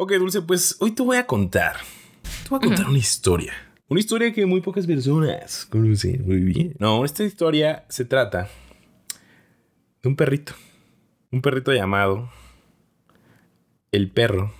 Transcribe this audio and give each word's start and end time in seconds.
Ok, 0.00 0.12
Dulce, 0.12 0.42
pues 0.42 0.76
hoy 0.78 0.92
te 0.92 1.02
voy 1.02 1.16
a 1.16 1.26
contar. 1.26 1.74
Te 2.44 2.50
voy 2.50 2.58
a 2.58 2.68
contar 2.68 2.86
una 2.86 2.98
historia. 2.98 3.52
Una 3.88 3.98
historia 3.98 4.32
que 4.32 4.46
muy 4.46 4.60
pocas 4.60 4.86
personas 4.86 5.66
conocen 5.66 6.24
muy 6.24 6.36
bien. 6.36 6.76
No, 6.78 7.04
esta 7.04 7.24
historia 7.24 7.84
se 7.88 8.04
trata 8.04 8.48
de 10.00 10.08
un 10.08 10.14
perrito. 10.14 10.52
Un 11.32 11.42
perrito 11.42 11.72
llamado 11.72 12.30
El 13.90 14.08
Perro. 14.08 14.52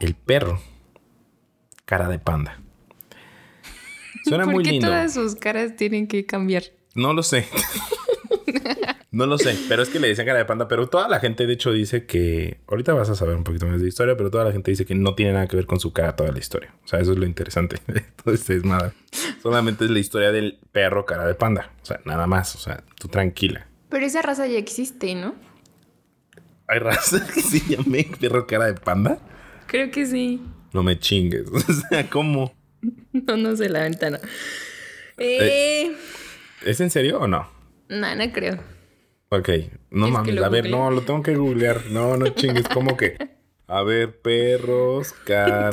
El 0.00 0.16
Perro. 0.16 0.60
Cara 1.86 2.10
de 2.10 2.18
panda. 2.18 2.60
Suena 4.24 4.44
¿Por 4.44 4.52
muy 4.52 4.64
qué 4.64 4.80
todas 4.80 5.14
sus 5.14 5.34
caras 5.34 5.76
tienen 5.76 6.08
que 6.08 6.26
cambiar? 6.26 6.64
No 6.94 7.14
lo 7.14 7.22
sé. 7.22 7.48
no 9.12 9.26
lo 9.26 9.36
sé, 9.36 9.54
pero 9.68 9.82
es 9.82 9.90
que 9.90 10.00
le 10.00 10.08
dicen 10.08 10.24
cara 10.24 10.38
de 10.38 10.46
panda. 10.46 10.68
Pero 10.68 10.88
toda 10.88 11.06
la 11.06 11.20
gente, 11.20 11.46
de 11.46 11.52
hecho, 11.52 11.70
dice 11.70 12.06
que. 12.06 12.60
Ahorita 12.66 12.94
vas 12.94 13.10
a 13.10 13.14
saber 13.14 13.36
un 13.36 13.44
poquito 13.44 13.66
más 13.66 13.80
de 13.80 13.86
historia, 13.86 14.16
pero 14.16 14.30
toda 14.30 14.44
la 14.44 14.52
gente 14.52 14.70
dice 14.70 14.86
que 14.86 14.94
no 14.94 15.14
tiene 15.14 15.34
nada 15.34 15.46
que 15.46 15.56
ver 15.56 15.66
con 15.66 15.78
su 15.78 15.92
cara 15.92 16.16
toda 16.16 16.32
la 16.32 16.38
historia. 16.38 16.74
O 16.82 16.88
sea, 16.88 16.98
eso 16.98 17.12
es 17.12 17.18
lo 17.18 17.26
interesante 17.26 17.76
Entonces 17.86 18.48
es 18.48 18.64
nada. 18.64 18.94
Solamente 19.42 19.84
es 19.84 19.90
la 19.90 19.98
historia 19.98 20.32
del 20.32 20.58
perro 20.72 21.04
cara 21.04 21.26
de 21.26 21.34
panda. 21.34 21.70
O 21.82 21.84
sea, 21.84 22.00
nada 22.06 22.26
más. 22.26 22.56
O 22.56 22.58
sea, 22.58 22.82
tú 22.98 23.08
tranquila. 23.08 23.66
Pero 23.90 24.06
esa 24.06 24.22
raza 24.22 24.46
ya 24.46 24.58
existe, 24.58 25.14
¿no? 25.14 25.34
¿Hay 26.66 26.78
raza 26.78 27.22
que 27.34 27.42
se 27.42 27.60
llame 27.60 28.08
perro 28.18 28.46
cara 28.46 28.64
de 28.64 28.74
panda? 28.74 29.18
Creo 29.66 29.90
que 29.90 30.06
sí. 30.06 30.42
No 30.72 30.82
me 30.82 30.98
chingues. 30.98 31.48
O 31.52 31.60
sea, 31.60 32.08
¿cómo? 32.08 32.54
No, 33.12 33.36
no 33.36 33.54
sé 33.56 33.68
la 33.68 33.82
ventana. 33.82 34.18
Eh, 35.18 35.38
eh, 35.40 35.96
¿Es 36.64 36.80
en 36.80 36.88
serio 36.88 37.20
o 37.20 37.28
no? 37.28 37.46
No, 37.90 38.16
no 38.16 38.32
creo. 38.32 38.58
Ok, 39.34 39.48
no 39.90 40.08
mames, 40.08 40.42
a 40.42 40.48
ver, 40.50 40.68
no, 40.68 40.90
lo 40.90 41.00
tengo 41.00 41.22
que 41.22 41.34
googlear. 41.34 41.86
No, 41.88 42.18
no 42.18 42.28
chingues, 42.28 42.68
¿cómo 42.68 42.98
que? 42.98 43.16
A 43.66 43.82
ver, 43.82 44.20
perros, 44.20 45.14
cara, 45.24 45.70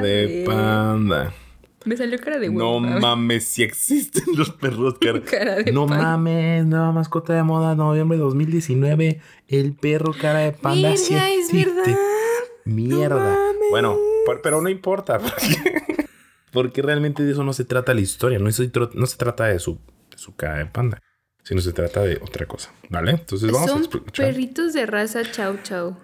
de, 0.00 0.42
panda. 0.44 1.32
Me 1.84 1.96
salió 1.96 2.18
cara 2.18 2.40
de 2.40 2.48
huevo. 2.48 2.80
No 2.80 2.98
mames, 2.98 3.46
si 3.46 3.62
existen 3.62 4.24
los 4.36 4.50
perros 4.50 4.98
cara, 5.00 5.22
cara 5.22 5.54
de 5.54 5.70
No 5.70 5.86
mames, 5.86 6.66
nueva 6.66 6.90
mascota 6.90 7.32
de 7.32 7.44
moda, 7.44 7.76
noviembre 7.76 8.18
de 8.18 8.24
2019. 8.24 9.20
El 9.46 9.74
perro 9.74 10.12
cara 10.12 10.40
de 10.40 10.50
panda. 10.50 10.92
Mira, 11.08 11.30
es 11.30 11.52
verdad. 11.52 11.96
Mierda. 12.64 13.38
bueno, 13.70 13.96
pero 14.42 14.60
no 14.60 14.68
importa. 14.68 15.20
Porque, 16.52 16.82
realmente 16.82 17.22
de 17.22 17.30
eso 17.30 17.44
no 17.44 17.52
se 17.52 17.64
trata 17.64 17.94
la 17.94 18.00
historia. 18.00 18.40
No, 18.40 18.50
se, 18.50 18.68
no 18.94 19.06
se 19.06 19.16
trata 19.16 19.44
de 19.44 19.60
su, 19.60 19.78
de 20.10 20.18
su 20.18 20.34
cara 20.34 20.58
de 20.58 20.66
panda. 20.66 21.00
Sino 21.46 21.60
se 21.60 21.72
trata 21.72 22.02
de 22.02 22.16
otra 22.16 22.44
cosa. 22.46 22.72
¿Vale? 22.88 23.12
Entonces 23.12 23.52
vamos 23.52 23.70
Son 23.70 24.04
perritos 24.16 24.72
de 24.72 24.84
raza 24.84 25.22
chau 25.30 25.56
chau. 25.62 25.96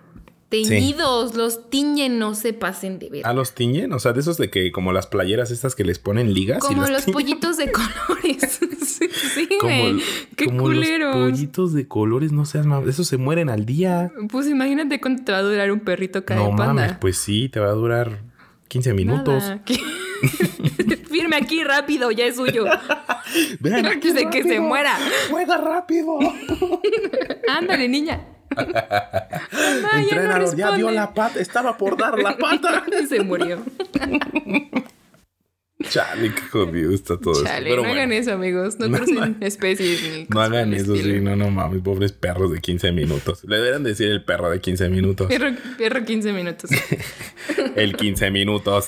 Teñidos, 0.51 1.35
los 1.35 1.69
tiñen, 1.69 2.21
no 2.21 2.37
se 2.37 2.53
pasen 2.53 3.01
de 3.01 3.11
ver. 3.11 3.23
¿Ah, 3.25 3.33
los 3.33 3.53
tiñen? 3.53 3.93
O 3.93 3.99
sea, 3.99 4.13
de 4.13 4.21
esos 4.21 4.37
de 4.37 4.51
que 4.51 4.71
como 4.71 4.93
las 4.93 5.09
playeras 5.09 5.51
estas 5.51 5.75
que 5.75 5.83
les 5.83 5.99
ponen 5.99 6.33
ligas. 6.33 6.59
Como 6.63 6.87
los 6.87 7.07
pollitos 7.07 7.57
de 7.57 7.73
colores. 7.73 8.61
sí, 8.87 9.49
güey. 9.61 10.01
Qué 10.37 10.47
como 10.47 10.63
culeros. 10.63 11.17
Los 11.17 11.31
pollitos 11.33 11.73
de 11.73 11.89
colores, 11.89 12.31
no 12.31 12.45
seas 12.45 12.67
más. 12.67 12.87
Esos 12.87 13.09
se 13.09 13.17
mueren 13.17 13.49
al 13.49 13.67
día. 13.67 14.13
Pues 14.31 14.47
imagínate 14.47 15.01
cuánto 15.01 15.25
te 15.25 15.33
va 15.33 15.39
a 15.39 15.43
durar 15.43 15.73
un 15.73 15.81
perrito 15.81 16.25
cada 16.25 16.41
no, 16.41 16.53
Mames, 16.53 16.93
pues 17.01 17.17
sí, 17.17 17.49
te 17.49 17.59
va 17.59 17.71
a 17.71 17.75
durar 17.75 18.21
15 18.69 18.95
minutos. 18.95 19.43
Firme 21.33 21.45
aquí 21.47 21.65
rápido, 21.65 22.11
ya 22.11 22.27
es 22.27 22.37
suyo. 22.37 22.65
Ven 23.61 23.87
aquí 23.87 24.13
de 24.13 24.29
que 24.29 24.43
se 24.43 24.61
muera. 24.61 24.97
Juega 25.31 25.57
rápido. 25.57 26.19
Ándale, 27.49 27.89
niña. 27.89 28.21
Entrenador, 30.11 30.55
ya, 30.57 30.77
dio 30.77 30.91
la 30.91 31.15
pata, 31.15 31.41
estaba 31.41 31.79
por 31.79 31.97
dar 31.97 32.19
la 32.19 32.37
pata. 32.37 32.85
y 33.03 33.07
se 33.07 33.21
murió. 33.21 33.63
Chale, 35.89 36.35
qué 36.35 36.43
jodido 36.43 36.95
está 36.95 37.19
todo 37.19 37.43
Chale, 37.43 37.71
esto. 37.71 37.83
no 37.83 37.89
hagan 37.89 38.13
eso, 38.13 38.33
amigos. 38.33 38.79
No, 38.79 38.95
crucen 38.95 39.39
especies 39.41 40.29
No 40.29 40.41
hagan 40.41 40.75
eso, 40.75 40.95
sí. 40.95 41.21
No, 41.21 41.35
no 41.35 41.51
mames. 41.51 41.81
Pobres 41.83 42.13
perros 42.13 42.53
de 42.53 42.61
15 42.61 42.93
minutos. 42.93 43.43
Le 43.45 43.57
deberían 43.57 43.83
decir 43.83 44.09
el 44.09 44.23
perro 44.23 44.51
de 44.51 44.61
15 44.61 44.91
minutos. 44.91 45.29
Perro, 45.29 45.57
perro 45.79 46.05
15 46.05 46.33
minutos. 46.33 46.71
el 47.75 47.97
15 47.97 48.31
minutos. 48.31 48.87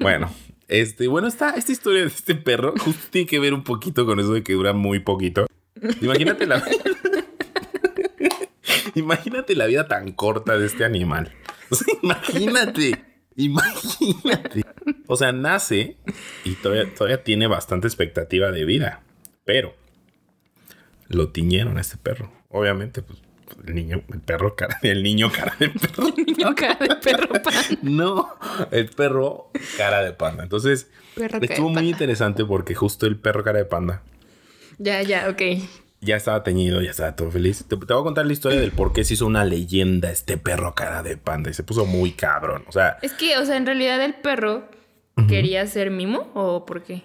bueno, 0.00 0.30
este, 0.68 1.08
bueno, 1.08 1.28
esta, 1.28 1.50
esta 1.50 1.72
historia 1.72 2.02
de 2.02 2.08
este 2.08 2.34
perro 2.34 2.74
justo 2.78 3.06
tiene 3.10 3.26
que 3.26 3.38
ver 3.38 3.54
un 3.54 3.64
poquito 3.64 4.06
con 4.06 4.20
eso 4.20 4.32
de 4.32 4.42
que 4.42 4.54
dura 4.54 4.72
muy 4.72 5.00
poquito. 5.00 5.46
Imagínate 6.00 6.46
la. 6.46 6.62
Imagínate 8.94 9.54
la 9.54 9.66
vida 9.66 9.88
tan 9.88 10.12
corta 10.12 10.58
de 10.58 10.66
este 10.66 10.84
animal. 10.84 11.32
imagínate. 12.02 13.04
Imagínate. 13.36 14.64
O 15.06 15.16
sea, 15.16 15.32
nace 15.32 15.96
y 16.44 16.54
todavía, 16.54 16.92
todavía 16.94 17.22
tiene 17.22 17.46
bastante 17.46 17.86
expectativa 17.86 18.50
de 18.50 18.64
vida. 18.64 19.02
Pero 19.44 19.74
lo 21.08 21.28
tiñeron 21.28 21.78
a 21.78 21.82
este 21.82 21.98
perro. 21.98 22.32
Obviamente, 22.48 23.02
pues 23.02 23.20
el 23.66 23.74
niño, 23.74 24.02
el 24.12 24.20
perro 24.20 24.54
cara, 24.56 24.78
el 24.82 25.02
niño 25.02 25.30
cara 25.30 25.54
de 25.58 25.68
perro. 25.68 26.08
El 26.16 26.26
niño 26.26 26.54
cara 26.54 26.86
de 26.86 26.96
perro 26.96 27.28
panda. 27.42 27.62
No, 27.82 28.36
el 28.70 28.88
perro 28.88 29.50
cara 29.76 30.02
de 30.02 30.12
panda. 30.12 30.42
Entonces, 30.42 30.90
estuvo 31.40 31.68
muy 31.68 31.88
interesante 31.88 32.44
porque 32.44 32.74
justo 32.74 33.06
el 33.06 33.16
perro 33.16 33.44
cara 33.44 33.58
de 33.58 33.64
panda. 33.64 34.02
Ya, 34.78 35.02
ya, 35.02 35.28
ok 35.30 35.42
ya 36.00 36.16
estaba 36.16 36.42
teñido, 36.42 36.80
ya 36.82 36.90
estaba 36.90 37.16
todo 37.16 37.30
feliz. 37.30 37.64
Te, 37.68 37.74
voy 37.76 37.84
a 37.88 38.02
contar 38.02 38.26
la 38.26 38.32
historia 38.32 38.60
del 38.60 38.72
por 38.72 38.92
qué 38.92 39.04
se 39.04 39.14
hizo 39.14 39.26
una 39.26 39.44
leyenda 39.44 40.10
este 40.10 40.36
perro 40.36 40.74
cara 40.74 41.02
de 41.02 41.16
panda 41.16 41.50
y 41.50 41.54
se 41.54 41.62
puso 41.62 41.86
muy 41.86 42.12
cabrón. 42.12 42.64
O 42.68 42.72
sea. 42.72 42.98
Es 43.02 43.12
que, 43.12 43.36
o 43.38 43.44
sea, 43.44 43.56
en 43.56 43.66
realidad 43.66 44.02
el 44.02 44.14
perro 44.14 44.68
quería 45.28 45.66
ser 45.66 45.90
mimo 45.90 46.30
o 46.34 46.66
por 46.66 46.82
qué? 46.82 47.02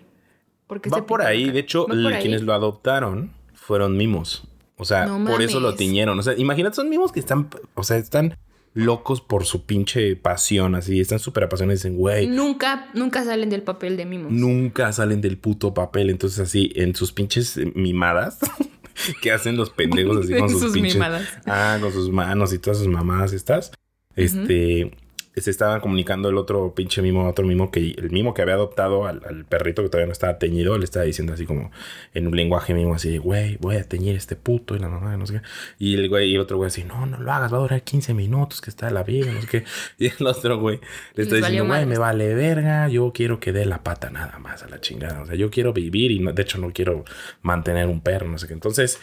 Porque 0.67 0.89
Va 0.89 1.05
por 1.05 1.21
ahí. 1.21 1.49
De 1.49 1.59
hecho, 1.59 1.85
quienes 1.85 2.43
lo 2.43 2.53
adoptaron 2.53 3.31
fueron 3.53 3.97
mimos. 3.97 4.43
O 4.81 4.85
sea, 4.85 5.05
por 5.27 5.43
eso 5.43 5.59
lo 5.59 5.75
tiñeron. 5.75 6.17
O 6.17 6.23
sea, 6.23 6.33
imagínate, 6.35 6.75
son 6.75 6.89
mimos 6.89 7.11
que 7.11 7.19
están, 7.19 7.49
o 7.75 7.83
sea, 7.83 7.97
están 7.97 8.35
locos 8.73 9.21
por 9.21 9.45
su 9.45 9.67
pinche 9.67 10.15
pasión, 10.15 10.73
así, 10.73 10.99
están 10.99 11.19
súper 11.19 11.43
apasionados, 11.43 11.81
dicen, 11.81 11.97
güey. 11.97 12.25
Nunca, 12.25 12.89
nunca 12.95 13.23
salen 13.23 13.51
del 13.51 13.61
papel 13.61 13.95
de 13.95 14.05
mimos. 14.05 14.31
Nunca 14.31 14.91
salen 14.91 15.21
del 15.21 15.37
puto 15.37 15.75
papel. 15.75 16.09
Entonces, 16.09 16.39
así, 16.39 16.71
en 16.73 16.95
sus 16.95 17.11
pinches 17.11 17.59
mimadas, 17.75 18.39
que 19.21 19.31
hacen 19.31 19.55
los 19.55 19.69
pendejos 19.69 20.17
así 20.17 20.33
con 20.39 20.49
sus, 20.49 20.73
pinches. 20.73 20.99
Ah, 21.45 21.77
con 21.79 21.93
sus 21.93 22.09
manos 22.09 22.51
y 22.53 22.57
todas 22.57 22.79
sus 22.79 22.87
mamadas 22.87 23.33
estas. 23.33 23.71
Este 24.15 24.97
se 25.35 25.49
estaban 25.49 25.79
comunicando 25.79 26.29
el 26.29 26.37
otro 26.37 26.75
pinche 26.75 27.01
mimo, 27.01 27.27
otro 27.27 27.45
mimo 27.45 27.71
que 27.71 27.95
el 27.97 28.11
mimo 28.11 28.33
que 28.33 28.41
había 28.41 28.55
adoptado 28.55 29.05
al, 29.05 29.45
perrito 29.47 29.81
que 29.81 29.89
todavía 29.89 30.07
no 30.07 30.11
estaba 30.11 30.37
teñido, 30.37 30.77
le 30.77 30.83
estaba 30.83 31.05
diciendo 31.05 31.33
así 31.33 31.45
como 31.45 31.71
en 32.13 32.27
un 32.27 32.35
lenguaje 32.35 32.73
mimo 32.73 32.95
así, 32.95 33.17
güey, 33.17 33.57
voy 33.61 33.77
a 33.77 33.83
teñir 33.83 34.15
este 34.15 34.35
puto 34.35 34.75
y 34.75 34.79
la 34.79 34.89
mamá, 34.89 35.15
no 35.15 35.25
sé 35.25 35.35
qué. 35.35 35.41
Y 35.79 35.95
el 35.95 36.09
güey 36.09 36.31
y 36.31 36.35
el 36.35 36.41
otro 36.41 36.57
güey 36.57 36.67
así, 36.67 36.83
no, 36.83 37.05
no 37.05 37.17
lo 37.19 37.31
hagas, 37.31 37.53
va 37.53 37.57
a 37.57 37.61
durar 37.61 37.81
15 37.81 38.13
minutos 38.13 38.59
que 38.59 38.69
está 38.69 38.89
la 38.89 39.03
vida, 39.03 39.31
no 39.31 39.41
sé 39.41 39.47
qué. 39.47 39.63
Y 39.97 40.07
el 40.07 40.27
otro 40.27 40.59
güey 40.59 40.79
le 41.15 41.23
está 41.23 41.35
diciendo, 41.35 41.65
güey, 41.65 41.85
me 41.85 41.97
vale 41.97 42.33
verga, 42.33 42.87
yo 42.89 43.11
quiero 43.13 43.39
que 43.39 43.53
dé 43.53 43.65
la 43.65 43.83
pata 43.83 44.09
nada 44.09 44.37
más 44.39 44.63
a 44.63 44.69
la 44.69 44.81
chingada. 44.81 45.21
O 45.21 45.25
sea, 45.25 45.35
yo 45.35 45.49
quiero 45.49 45.73
vivir 45.73 46.11
y 46.11 46.19
de 46.23 46.41
hecho 46.41 46.57
no 46.57 46.71
quiero 46.71 47.05
mantener 47.41 47.87
un 47.87 48.01
perro, 48.01 48.27
no 48.27 48.37
sé 48.37 48.47
qué. 48.47 48.53
Entonces, 48.53 48.99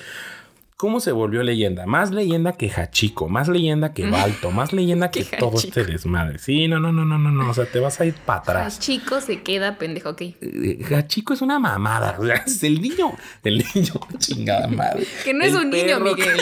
¿Cómo 0.78 1.00
se 1.00 1.10
volvió 1.10 1.42
leyenda? 1.42 1.86
Más 1.86 2.12
leyenda 2.12 2.52
que 2.52 2.70
Hachico, 2.70 3.28
más 3.28 3.48
leyenda 3.48 3.92
que 3.94 4.08
Balto, 4.08 4.50
más 4.52 4.72
leyenda 4.72 5.10
que, 5.10 5.24
todo 5.24 5.58
este 5.58 5.84
desmadre. 5.84 6.38
Sí, 6.38 6.68
no, 6.68 6.78
no, 6.78 6.92
no, 6.92 7.04
no, 7.04 7.18
no, 7.18 7.32
no. 7.32 7.50
O 7.50 7.52
sea, 7.52 7.66
te 7.66 7.80
vas 7.80 8.00
a 8.00 8.04
ir 8.04 8.14
para 8.14 8.38
atrás. 8.38 8.76
Hachico 8.76 9.20
se 9.20 9.42
queda 9.42 9.76
pendejo, 9.76 10.10
ok. 10.10 10.20
Eh, 10.20 10.78
Hachico 10.94 11.34
es 11.34 11.42
una 11.42 11.58
mamada. 11.58 12.16
O 12.20 12.24
sea, 12.24 12.36
es 12.46 12.62
el 12.62 12.80
niño. 12.80 13.12
El 13.42 13.58
niño, 13.74 13.94
chingada 14.18 14.68
madre. 14.68 15.04
Que 15.24 15.34
no 15.34 15.44
es 15.44 15.52
un 15.52 15.68
niño, 15.68 15.98
Miguel. 15.98 16.38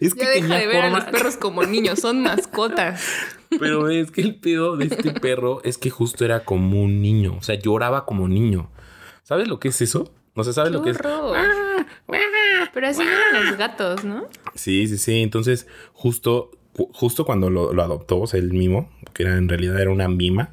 es 0.00 0.14
que 0.14 0.24
ya 0.24 0.30
deja 0.30 0.56
de 0.56 0.66
ver 0.66 0.84
a 0.86 0.88
los 0.88 1.04
perros 1.04 1.36
como 1.36 1.64
niños, 1.64 2.00
son 2.00 2.22
mascotas. 2.22 3.04
Pero 3.60 3.90
es 3.90 4.10
que 4.10 4.22
el 4.22 4.36
pedo 4.36 4.78
de 4.78 4.86
este 4.86 5.12
perro 5.12 5.62
es 5.64 5.76
que 5.76 5.90
justo 5.90 6.24
era 6.24 6.46
como 6.46 6.82
un 6.82 7.02
niño. 7.02 7.36
O 7.38 7.42
sea, 7.42 7.56
lloraba 7.56 8.06
como 8.06 8.26
niño. 8.26 8.70
¿Sabes 9.22 9.48
lo 9.48 9.60
que 9.60 9.68
es 9.68 9.82
eso? 9.82 10.10
No 10.34 10.44
se 10.44 10.54
sabe 10.54 10.70
lo 10.70 10.82
que 10.82 10.90
es. 10.90 10.98
Pero 12.74 12.86
así 12.86 13.02
eran 13.02 13.46
los 13.46 13.58
gatos, 13.58 14.04
¿no? 14.04 14.26
Sí, 14.54 14.86
sí, 14.88 14.98
sí. 14.98 15.22
Entonces, 15.22 15.66
justo, 15.92 16.50
justo 16.72 17.24
cuando 17.24 17.50
lo, 17.50 17.82
adoptó, 17.82 18.20
o 18.20 18.26
sea, 18.26 18.40
el 18.40 18.52
mimo, 18.52 18.90
que 19.12 19.24
era 19.24 19.36
en 19.36 19.48
realidad 19.48 19.80
era 19.80 19.90
una 19.90 20.08
mima, 20.08 20.50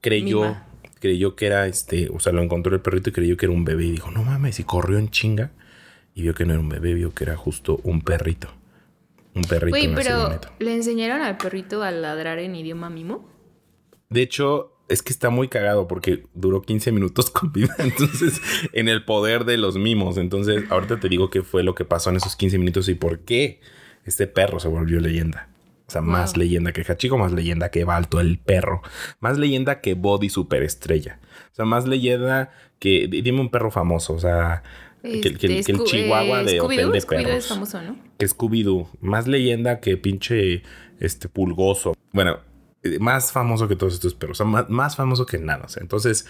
creyó, 0.00 0.56
creyó 1.00 1.34
que 1.36 1.46
era 1.46 1.66
este, 1.66 2.08
o 2.10 2.20
sea, 2.20 2.32
lo 2.32 2.42
encontró 2.42 2.74
el 2.74 2.80
perrito 2.80 3.10
y 3.10 3.12
creyó 3.12 3.36
que 3.36 3.46
era 3.46 3.54
un 3.54 3.64
bebé. 3.64 3.84
Y 3.84 3.92
dijo, 3.92 4.10
no 4.10 4.22
mames, 4.22 4.60
y 4.60 4.64
corrió 4.64 4.98
en 4.98 5.10
chinga. 5.10 5.50
Y 6.14 6.22
vio 6.22 6.34
que 6.34 6.44
no 6.44 6.52
era 6.52 6.60
un 6.60 6.68
bebé, 6.68 6.94
vio 6.94 7.14
que 7.14 7.24
era 7.24 7.36
justo 7.36 7.80
un 7.84 8.02
perrito. 8.02 8.48
Un 9.34 9.44
perrito. 9.44 9.76
Uy, 9.76 9.92
pero 9.94 10.40
¿le 10.58 10.74
enseñaron 10.74 11.22
al 11.22 11.36
perrito 11.36 11.82
a 11.82 11.90
ladrar 11.92 12.40
en 12.40 12.56
idioma 12.56 12.90
mimo? 12.90 13.28
De 14.08 14.22
hecho, 14.22 14.79
es 14.90 15.02
que 15.02 15.12
está 15.12 15.30
muy 15.30 15.48
cagado 15.48 15.86
porque 15.86 16.24
duró 16.34 16.62
15 16.62 16.92
minutos 16.92 17.30
con 17.30 17.52
vida. 17.52 17.74
Entonces, 17.78 18.40
en 18.72 18.88
el 18.88 19.04
poder 19.04 19.44
de 19.44 19.56
los 19.56 19.78
mimos. 19.78 20.18
Entonces, 20.18 20.64
ahorita 20.68 21.00
te 21.00 21.08
digo 21.08 21.30
qué 21.30 21.42
fue 21.42 21.62
lo 21.62 21.74
que 21.74 21.84
pasó 21.84 22.10
en 22.10 22.16
esos 22.16 22.36
15 22.36 22.58
minutos 22.58 22.88
y 22.88 22.94
por 22.94 23.20
qué 23.20 23.60
este 24.04 24.26
perro 24.26 24.58
se 24.60 24.68
volvió 24.68 25.00
leyenda. 25.00 25.48
O 25.86 25.92
sea, 25.92 26.02
más 26.02 26.36
leyenda 26.36 26.72
que 26.72 26.84
Hachiko, 26.84 27.18
más 27.18 27.32
leyenda 27.32 27.70
que 27.70 27.82
Balto 27.82 28.20
el 28.20 28.38
perro, 28.38 28.80
más 29.18 29.38
leyenda 29.38 29.80
que 29.80 29.94
Body 29.94 30.28
Superestrella. 30.28 31.18
O 31.50 31.54
sea, 31.54 31.64
más 31.64 31.86
leyenda 31.88 32.52
que. 32.78 33.08
Dime 33.08 33.40
un 33.40 33.50
perro 33.50 33.72
famoso, 33.72 34.14
o 34.14 34.20
sea. 34.20 34.62
que, 35.02 35.18
el 35.18 35.50
este, 35.50 35.74
Chihuahua 35.82 36.44
de 36.44 36.60
Hotel 36.60 36.92
de 36.92 37.02
Perros. 37.02 37.34
Es 37.34 37.46
famoso, 37.48 37.82
¿no? 37.82 37.96
Que 38.18 38.26
Scooby-Doo. 38.26 38.88
Más 39.00 39.26
leyenda 39.26 39.80
que 39.80 39.96
pinche 39.96 40.62
este 41.00 41.28
pulgoso. 41.28 41.96
Bueno, 42.12 42.38
eh, 42.38 42.49
más 42.98 43.32
famoso 43.32 43.68
que 43.68 43.76
todos 43.76 43.94
estos 43.94 44.14
perros. 44.14 44.40
O 44.40 44.44
sea, 44.44 44.64
más, 44.68 44.96
famoso 44.96 45.26
que 45.26 45.38
nada. 45.38 45.64
O 45.64 45.68
sea, 45.68 45.82
entonces. 45.82 46.26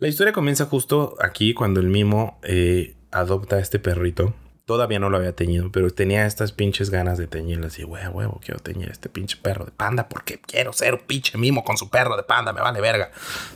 La 0.00 0.06
historia 0.06 0.32
comienza 0.32 0.66
justo 0.66 1.16
aquí 1.20 1.54
cuando 1.54 1.80
el 1.80 1.88
mimo 1.88 2.38
eh, 2.44 2.94
adopta 3.10 3.56
a 3.56 3.58
este 3.58 3.80
perrito 3.80 4.32
Todavía 4.68 4.98
no 4.98 5.08
lo 5.08 5.16
había 5.16 5.32
teñido, 5.32 5.72
pero 5.72 5.88
tenía 5.88 6.26
estas 6.26 6.52
pinches 6.52 6.90
ganas 6.90 7.16
de 7.16 7.26
teñirlo. 7.26 7.68
Así, 7.68 7.84
huevo, 7.84 8.18
huevo, 8.18 8.38
quiero 8.44 8.60
teñir 8.60 8.90
este 8.90 9.08
pinche 9.08 9.38
perro 9.40 9.64
de 9.64 9.70
panda 9.70 10.10
porque 10.10 10.42
quiero 10.42 10.74
ser 10.74 10.92
un 10.92 11.00
pinche 11.00 11.38
mimo 11.38 11.64
con 11.64 11.78
su 11.78 11.88
perro 11.88 12.18
de 12.18 12.22
panda, 12.22 12.52
me 12.52 12.60
vale 12.60 12.78
verga. 12.82 13.10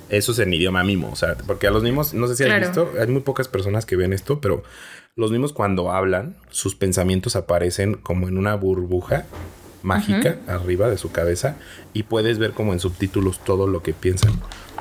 Eso 0.09 0.33
es 0.33 0.39
en 0.39 0.55
idioma 0.55 0.83
mimo, 0.85 1.11
o 1.13 1.15
sea, 1.15 1.37
porque 1.47 1.67
a 1.67 1.71
los 1.71 1.83
mimos, 1.83 2.15
no 2.15 2.27
sé 2.29 2.37
si 2.37 2.45
has 2.45 2.59
visto, 2.59 2.91
hay 2.99 3.09
muy 3.09 3.21
pocas 3.21 3.47
personas 3.47 3.85
que 3.85 3.95
ven 3.95 4.15
esto, 4.15 4.41
pero 4.41 4.63
los 5.15 5.31
mimos 5.31 5.53
cuando 5.53 5.93
hablan, 5.93 6.39
sus 6.49 6.75
pensamientos 6.77 7.37
aparecen 7.37 7.93
como 7.93 8.27
en 8.27 8.39
una 8.39 8.55
burbuja 8.55 9.27
mágica 9.83 10.37
arriba 10.47 10.89
de 10.89 10.99
su 10.99 11.13
cabeza 11.13 11.57
y 11.93 12.05
puedes 12.05 12.39
ver 12.39 12.53
como 12.53 12.73
en 12.73 12.81
subtítulos 12.81 13.43
todo 13.45 13.67
lo 13.67 13.83
que 13.83 13.93
piensan. 13.93 14.33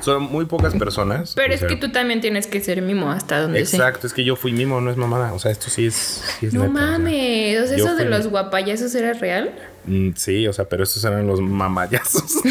Son 0.02 0.22
muy 0.22 0.46
pocas 0.46 0.74
personas. 0.74 1.34
Pero 1.36 1.54
es 1.54 1.62
que 1.62 1.76
tú 1.76 1.92
también 1.92 2.20
tienes 2.20 2.48
que 2.48 2.60
ser 2.60 2.82
mimo 2.82 3.10
hasta 3.10 3.40
donde 3.40 3.60
Exacto, 3.60 4.06
es 4.06 4.12
que 4.12 4.24
yo 4.24 4.34
fui 4.34 4.52
mimo, 4.52 4.80
no 4.80 4.90
es 4.90 4.96
mamada. 4.96 5.32
O 5.32 5.38
sea, 5.38 5.52
esto 5.52 5.70
sí 5.70 5.86
es. 5.86 6.22
no 6.52 6.68
mames. 6.68 7.60
O 7.60 7.66
sea, 7.66 7.76
¿eso 7.76 7.94
de 7.94 8.06
los 8.06 8.26
guapayazos 8.26 8.94
era 8.94 9.12
real? 9.12 9.54
Mm, 9.84 10.10
sí, 10.16 10.46
o 10.48 10.52
sea, 10.52 10.64
pero 10.68 10.82
estos 10.82 11.04
eran 11.04 11.26
los 11.26 11.40
mamayazos. 11.40 12.36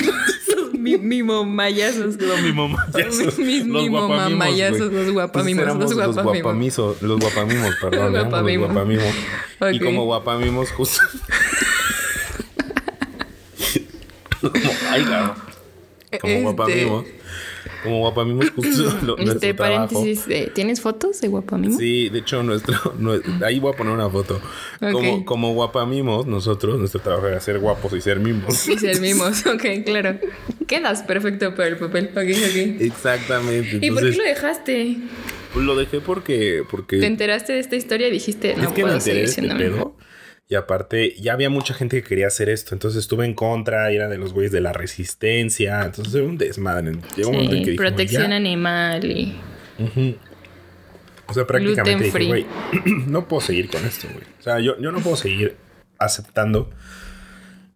Mi, 0.73 0.97
mimomayazos. 0.97 2.15
Los 2.19 2.41
mimomayazos. 2.41 3.37
Mis 3.37 3.67
los 3.67 3.83
mimomayazos, 3.83 4.91
los 4.91 5.11
guapamimos. 5.11 5.65
Los 5.77 5.93
guapamimos. 5.93 7.01
Los 7.01 7.19
guapamimos, 7.19 7.75
perdón. 7.81 8.13
Los 8.13 8.29
guapamimos. 8.29 9.05
Y 9.71 9.79
como 9.79 10.05
guapamimos, 10.05 10.71
justo. 10.71 11.01
como, 14.41 14.71
ay, 14.89 15.03
claro. 15.03 15.35
Como 16.19 16.33
este... 16.33 16.41
guapamimos 16.43 17.05
como 17.83 17.99
Guapamimos 17.99 18.49
justo 18.51 18.99
lo, 19.03 19.17
este 19.17 19.53
paréntesis, 19.53 20.25
¿tienes 20.53 20.81
fotos 20.81 21.21
de 21.21 21.27
Guapamimos? 21.27 21.77
Sí, 21.77 22.09
de 22.09 22.19
hecho 22.19 22.43
nuestro, 22.43 22.75
ahí 23.45 23.59
voy 23.59 23.73
a 23.73 23.77
poner 23.77 23.93
una 23.93 24.09
foto. 24.09 24.41
Como, 24.79 25.25
como 25.25 25.53
Guapamimos, 25.53 26.25
nosotros, 26.25 26.79
nuestro 26.79 27.01
trabajo 27.01 27.27
era 27.27 27.39
ser 27.39 27.59
guapos 27.59 27.93
y 27.93 28.01
ser 28.01 28.19
mimos. 28.19 28.67
Y 28.67 28.77
ser 28.77 28.99
mimos, 28.99 29.45
ok, 29.45 29.65
claro. 29.85 30.19
Quedas 30.67 31.03
perfecto 31.03 31.55
para 31.55 31.69
el 31.69 31.77
papel, 31.77 32.09
ok, 32.11 32.17
ok. 32.17 32.81
Exactamente. 32.81 33.79
¿Y 33.81 33.91
por 33.91 34.01
qué 34.01 34.15
lo 34.15 34.23
dejaste? 34.23 34.97
Pues 35.53 35.65
lo 35.65 35.75
dejé 35.75 35.99
porque, 35.99 36.63
porque... 36.69 36.99
¿Te 36.99 37.07
enteraste 37.07 37.53
de 37.53 37.59
esta 37.59 37.75
historia 37.75 38.07
y 38.07 38.11
dijiste, 38.11 38.55
no 38.55 38.69
es 38.69 38.73
que 38.73 38.81
puedo 38.81 38.95
me 38.95 39.01
seguir 39.01 39.27
siendo. 39.27 39.95
Y 40.51 40.55
aparte, 40.55 41.15
ya 41.17 41.31
había 41.31 41.49
mucha 41.49 41.73
gente 41.73 42.01
que 42.01 42.09
quería 42.09 42.27
hacer 42.27 42.49
esto. 42.49 42.75
Entonces 42.75 42.99
estuve 42.99 43.25
en 43.25 43.33
contra, 43.33 43.89
era 43.89 44.09
de 44.09 44.17
los 44.17 44.33
güeyes 44.33 44.51
de 44.51 44.59
la 44.59 44.73
resistencia. 44.73 45.81
Entonces 45.85 46.13
era 46.13 46.25
un 46.25 46.37
desmadre. 46.37 46.91
Llegó 47.15 47.29
un 47.29 47.37
momento 47.37 47.55
en 47.55 47.63
que 47.63 47.73
protección 47.75 48.33
animal 48.33 49.09
y. 49.09 49.39
O 51.25 51.33
sea, 51.33 51.47
prácticamente 51.47 52.03
dije, 52.03 52.27
güey, 52.27 52.45
no 53.07 53.29
puedo 53.29 53.39
seguir 53.39 53.69
con 53.69 53.85
esto, 53.85 54.09
güey. 54.11 54.25
O 54.39 54.43
sea, 54.43 54.59
yo, 54.59 54.77
yo 54.77 54.91
no 54.91 54.99
puedo 54.99 55.15
seguir 55.15 55.55
aceptando 55.97 56.69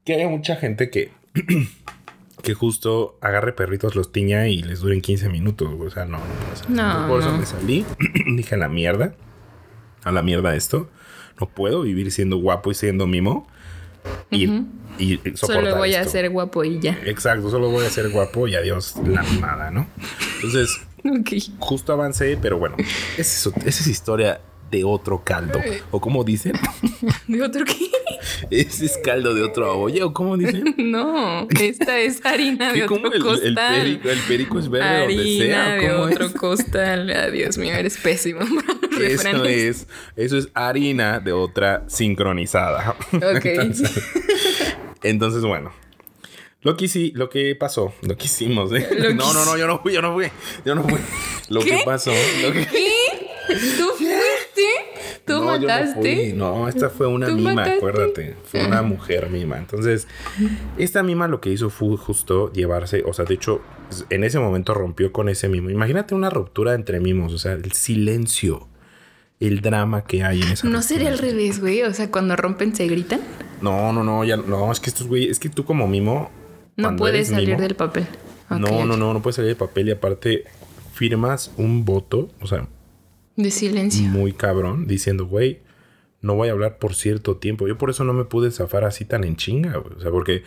que 0.03 0.15
haya 0.15 0.27
mucha 0.27 0.57
gente 0.57 0.89
que. 0.89 1.13
que 2.43 2.53
justo 2.55 3.17
agarre 3.21 3.53
perritos, 3.53 3.95
los 3.95 4.11
tiña 4.11 4.49
y 4.49 4.61
les 4.61 4.81
duren 4.81 4.99
15 4.99 5.29
minutos. 5.29 5.69
O 5.79 5.89
sea, 5.89 6.03
no, 6.03 6.19
no, 6.67 6.99
no 7.01 7.07
Por 7.07 7.21
eso 7.21 7.37
me 7.37 7.45
salí. 7.45 7.85
dije 8.35 8.55
a 8.55 8.57
la 8.57 8.67
mierda. 8.67 9.15
A 10.03 10.11
la 10.11 10.21
mierda 10.21 10.57
esto 10.57 10.89
no 11.39 11.47
puedo 11.47 11.81
vivir 11.81 12.11
siendo 12.11 12.37
guapo 12.37 12.71
y 12.71 12.75
siendo 12.75 13.07
mimo. 13.07 13.47
Y, 14.31 14.47
Solo 15.35 15.75
voy 15.75 15.95
a 15.95 16.05
ser 16.05 16.29
guapo 16.29 16.63
y 16.63 16.79
ya. 16.79 16.97
Exacto, 17.05 17.49
solo 17.49 17.69
voy 17.69 17.85
a 17.85 17.89
ser 17.89 18.09
guapo 18.09 18.47
y 18.47 18.55
adiós 18.55 18.95
la 19.05 19.23
mimada, 19.23 19.69
¿no? 19.71 19.87
Entonces, 20.35 20.79
justo 21.59 21.91
avancé, 21.91 22.37
pero 22.41 22.57
bueno, 22.57 22.77
esa 23.17 23.51
es 23.65 23.87
historia 23.87 24.39
de 24.71 24.83
otro 24.83 25.23
caldo. 25.23 25.59
¿O 25.91 25.99
como 25.99 26.23
dicen? 26.23 26.53
¿De 27.27 27.41
otro 27.41 27.65
qué? 27.65 27.89
¿Ese 28.49 28.85
es 28.85 28.97
caldo 29.03 29.33
de 29.33 29.43
otro 29.43 29.79
olla 29.79 30.05
o 30.05 30.13
cómo 30.13 30.37
dicen? 30.37 30.75
No, 30.85 31.47
esta 31.59 31.99
es 31.99 32.25
harina 32.25 32.71
de 32.71 32.83
otro 32.83 33.11
costal. 33.21 33.43
El, 33.45 33.55
perico, 33.55 34.09
el 34.09 34.19
perico 34.19 34.59
es 34.59 34.69
verde 34.69 34.87
harina 34.87 35.23
donde 35.23 35.45
sea. 35.45 35.75
de 35.75 35.91
otro 35.91 36.33
costal. 36.33 37.09
Adiós 37.09 37.57
mío, 37.57 37.73
eres 37.73 37.97
pésimo. 37.97 38.41
eso 39.01 39.43
es, 39.45 39.87
eso 40.15 40.37
es 40.37 40.49
harina 40.53 41.19
de 41.19 41.33
otra 41.33 41.83
sincronizada. 41.87 42.95
Ok. 43.13 43.45
Entonces, 45.03 45.43
bueno. 45.43 45.73
Lo 46.61 46.75
que 46.75 46.87
sí, 46.87 47.11
lo 47.13 47.29
que 47.29 47.55
pasó, 47.55 47.93
lo 48.01 48.17
que 48.17 48.25
hicimos, 48.25 48.73
¿eh? 48.73 48.87
no, 49.15 49.33
no, 49.33 49.45
no, 49.45 49.55
yo 49.55 49.67
no 49.67 49.83
fui, 49.83 49.93
yo 49.93 50.01
no 50.01 50.13
fui, 50.13 50.25
yo 50.65 50.73
no 50.73 50.81
fui. 50.81 50.99
Lo 51.49 51.61
que 51.61 51.83
pasó, 51.85 52.11
lo 52.41 52.51
que... 52.51 52.65
¿Qué? 52.65 52.87
¿Tú 53.77 53.91
¿Tú 55.25 55.43
mataste? 55.43 56.33
No, 56.33 56.67
esta 56.67 56.89
fue 56.89 57.07
una 57.07 57.27
mima, 57.29 57.63
acuérdate. 57.63 58.35
Fue 58.43 58.65
una 58.65 58.81
mujer 58.81 59.29
mima. 59.29 59.57
Entonces, 59.57 60.07
esta 60.77 61.03
mima 61.03 61.27
lo 61.27 61.41
que 61.41 61.49
hizo 61.49 61.69
fue 61.69 61.97
justo 61.97 62.51
llevarse, 62.51 63.03
o 63.05 63.13
sea, 63.13 63.25
de 63.25 63.33
hecho, 63.33 63.61
en 64.09 64.23
ese 64.23 64.39
momento 64.39 64.73
rompió 64.73 65.11
con 65.11 65.29
ese 65.29 65.49
mimo. 65.49 65.69
Imagínate 65.69 66.13
una 66.13 66.29
ruptura 66.29 66.73
entre 66.73 66.99
mimos, 66.99 67.33
o 67.33 67.37
sea, 67.37 67.53
el 67.53 67.71
silencio, 67.71 68.67
el 69.39 69.61
drama 69.61 70.05
que 70.05 70.23
hay 70.23 70.41
en 70.41 70.51
esa 70.51 70.67
No 70.67 70.81
sería 70.81 71.09
al 71.09 71.17
revés, 71.17 71.59
güey. 71.59 71.83
O 71.83 71.93
sea, 71.93 72.09
cuando 72.09 72.35
rompen 72.35 72.75
se 72.75 72.87
gritan. 72.87 73.21
No, 73.61 73.93
no, 73.93 74.03
no, 74.03 74.23
ya 74.23 74.37
no, 74.37 74.71
es 74.71 74.79
que 74.79 74.89
estos 74.89 75.07
güey, 75.07 75.29
es 75.29 75.39
que 75.39 75.49
tú 75.49 75.65
como 75.65 75.87
mimo. 75.87 76.31
No 76.75 76.95
puedes 76.95 77.29
salir 77.29 77.57
del 77.57 77.75
papel. 77.75 78.07
no, 78.49 78.85
no, 78.85 78.97
no, 78.97 79.13
no 79.13 79.21
puedes 79.21 79.35
salir 79.35 79.49
del 79.49 79.57
papel 79.57 79.89
y 79.89 79.91
aparte 79.91 80.43
firmas 80.93 81.51
un 81.57 81.85
voto, 81.85 82.29
o 82.41 82.47
sea, 82.47 82.67
de 83.35 83.51
silencio. 83.51 84.07
Muy 84.07 84.31
cabrón, 84.31 84.87
diciendo, 84.87 85.25
güey, 85.25 85.59
no 86.21 86.35
voy 86.35 86.49
a 86.49 86.51
hablar 86.53 86.77
por 86.77 86.95
cierto 86.95 87.37
tiempo. 87.37 87.67
Yo 87.67 87.77
por 87.77 87.89
eso 87.89 88.03
no 88.03 88.13
me 88.13 88.23
pude 88.23 88.49
zafar 88.51 88.85
así 88.85 89.05
tan 89.05 89.23
en 89.23 89.35
chinga, 89.35 89.77
güey. 89.77 89.95
O 89.97 89.99
sea, 89.99 90.11
porque 90.11 90.43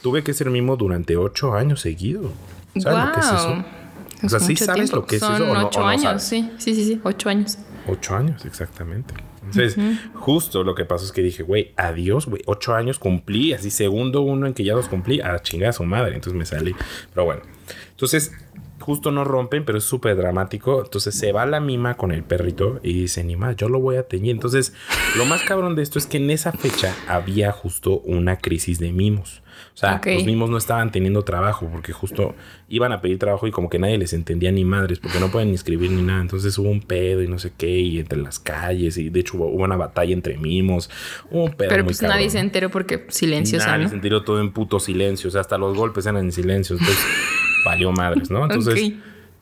tuve 0.00 0.22
que 0.22 0.32
ser 0.32 0.48
mimo 0.50 0.76
durante 0.76 1.16
ocho 1.16 1.54
años 1.54 1.80
seguidos. 1.80 2.30
¿Sabes 2.78 3.06
lo 3.06 3.12
que 3.12 3.20
es 3.20 3.26
eso? 3.26 3.64
o 4.22 4.28
sea, 4.28 4.40
sí 4.40 4.56
sabes 4.56 4.92
lo 4.92 5.06
que 5.06 5.16
es 5.16 5.22
eso. 5.22 5.36
Son 5.36 5.56
ocho 5.56 5.84
años, 5.84 6.22
sí. 6.22 6.50
Sí, 6.58 6.74
sí, 6.74 6.84
sí, 6.84 7.00
ocho 7.02 7.28
años. 7.28 7.58
Ocho 7.86 8.14
años, 8.14 8.44
exactamente. 8.44 9.14
Entonces, 9.44 9.76
justo 10.14 10.62
lo 10.62 10.74
que 10.74 10.84
pasó 10.84 11.04
es 11.04 11.12
que 11.12 11.22
dije, 11.22 11.42
güey, 11.42 11.72
adiós, 11.76 12.26
güey. 12.26 12.42
Ocho 12.46 12.74
años 12.74 12.98
cumplí, 12.98 13.52
así 13.52 13.70
segundo 13.70 14.20
uno 14.20 14.46
en 14.46 14.54
que 14.54 14.64
ya 14.64 14.74
los 14.74 14.88
cumplí, 14.88 15.20
a 15.20 15.38
chingar 15.40 15.70
a 15.70 15.72
su 15.72 15.84
madre. 15.84 16.14
Entonces 16.14 16.38
me 16.38 16.44
salí. 16.44 16.74
Pero 17.14 17.24
bueno. 17.24 17.42
Entonces, 17.90 18.32
justo 18.80 19.10
no 19.10 19.24
rompen, 19.24 19.64
pero 19.64 19.78
es 19.78 19.84
súper 19.84 20.16
dramático. 20.16 20.82
Entonces 20.84 21.14
se 21.14 21.32
va 21.32 21.46
la 21.46 21.60
mima 21.60 21.96
con 21.96 22.12
el 22.12 22.24
perrito 22.24 22.80
y 22.82 22.94
dice, 22.94 23.22
ni 23.22 23.36
más, 23.36 23.56
yo 23.56 23.68
lo 23.68 23.80
voy 23.80 23.96
a 23.96 24.04
teñir. 24.04 24.32
Entonces, 24.32 24.72
lo 25.16 25.24
más 25.24 25.42
cabrón 25.42 25.76
de 25.76 25.82
esto 25.82 25.98
es 25.98 26.06
que 26.06 26.16
en 26.16 26.30
esa 26.30 26.52
fecha 26.52 26.94
había 27.06 27.52
justo 27.52 28.00
una 28.00 28.38
crisis 28.38 28.78
de 28.78 28.92
mimos. 28.92 29.42
O 29.74 29.76
sea, 29.80 30.00
los 30.04 30.24
mimos 30.24 30.50
no 30.50 30.58
estaban 30.58 30.90
teniendo 30.90 31.22
trabajo 31.22 31.68
porque 31.70 31.92
justo 31.92 32.34
iban 32.68 32.92
a 32.92 33.00
pedir 33.00 33.18
trabajo 33.18 33.46
y 33.46 33.50
como 33.50 33.68
que 33.70 33.78
nadie 33.78 33.98
les 33.98 34.12
entendía 34.12 34.50
ni 34.52 34.64
madres 34.64 34.98
porque 34.98 35.20
no 35.20 35.30
pueden 35.30 35.48
ni 35.48 35.54
escribir 35.54 35.90
ni 35.90 36.02
nada. 36.02 36.20
Entonces 36.20 36.56
hubo 36.58 36.68
un 36.68 36.80
pedo 36.80 37.22
y 37.22 37.28
no 37.28 37.38
sé 37.38 37.52
qué 37.56 37.78
y 37.78 37.98
entre 37.98 38.20
las 38.20 38.38
calles 38.38 38.98
y 38.98 39.10
de 39.10 39.20
hecho 39.20 39.36
hubo, 39.36 39.46
una 39.46 39.76
batalla 39.76 40.12
entre 40.12 40.36
mimos. 40.36 40.90
un 41.30 41.52
pedo 41.52 41.68
Pero 41.68 41.84
pues 41.84 42.02
nadie 42.02 42.30
se 42.30 42.38
enteró 42.38 42.70
porque 42.70 43.06
silencio. 43.08 43.58
Nadie 43.58 43.88
se 43.88 43.94
enteró 43.94 44.22
todo 44.22 44.40
en 44.40 44.52
puto 44.52 44.80
silencio. 44.80 45.28
O 45.28 45.30
sea, 45.30 45.40
hasta 45.40 45.58
los 45.58 45.76
golpes 45.76 46.06
eran 46.06 46.24
en 46.24 46.32
silencio. 46.32 46.76
Entonces 46.76 47.04
valió 47.64 47.92
madres, 47.92 48.30
¿no? 48.30 48.44
Entonces... 48.44 48.92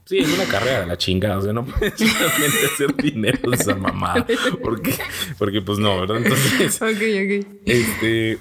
Sí, 0.09 0.21
es 0.21 0.33
una 0.33 0.47
carrera 0.47 0.81
de 0.81 0.87
la 0.87 0.97
chingada. 0.97 1.37
O 1.37 1.43
sea, 1.43 1.53
no 1.53 1.67
puedes 1.67 2.01
realmente 2.19 2.67
hacer 2.73 2.97
dinero 2.97 3.51
de 3.51 3.55
esa 3.55 3.75
mamada. 3.75 4.27
Porque, 4.63 4.95
porque 5.37 5.61
pues 5.61 5.79
no, 5.79 6.01
¿verdad? 6.01 6.17
Entonces. 6.17 6.81
Ok, 6.83 6.89
ok. 6.89 7.63
Este. 7.67 8.39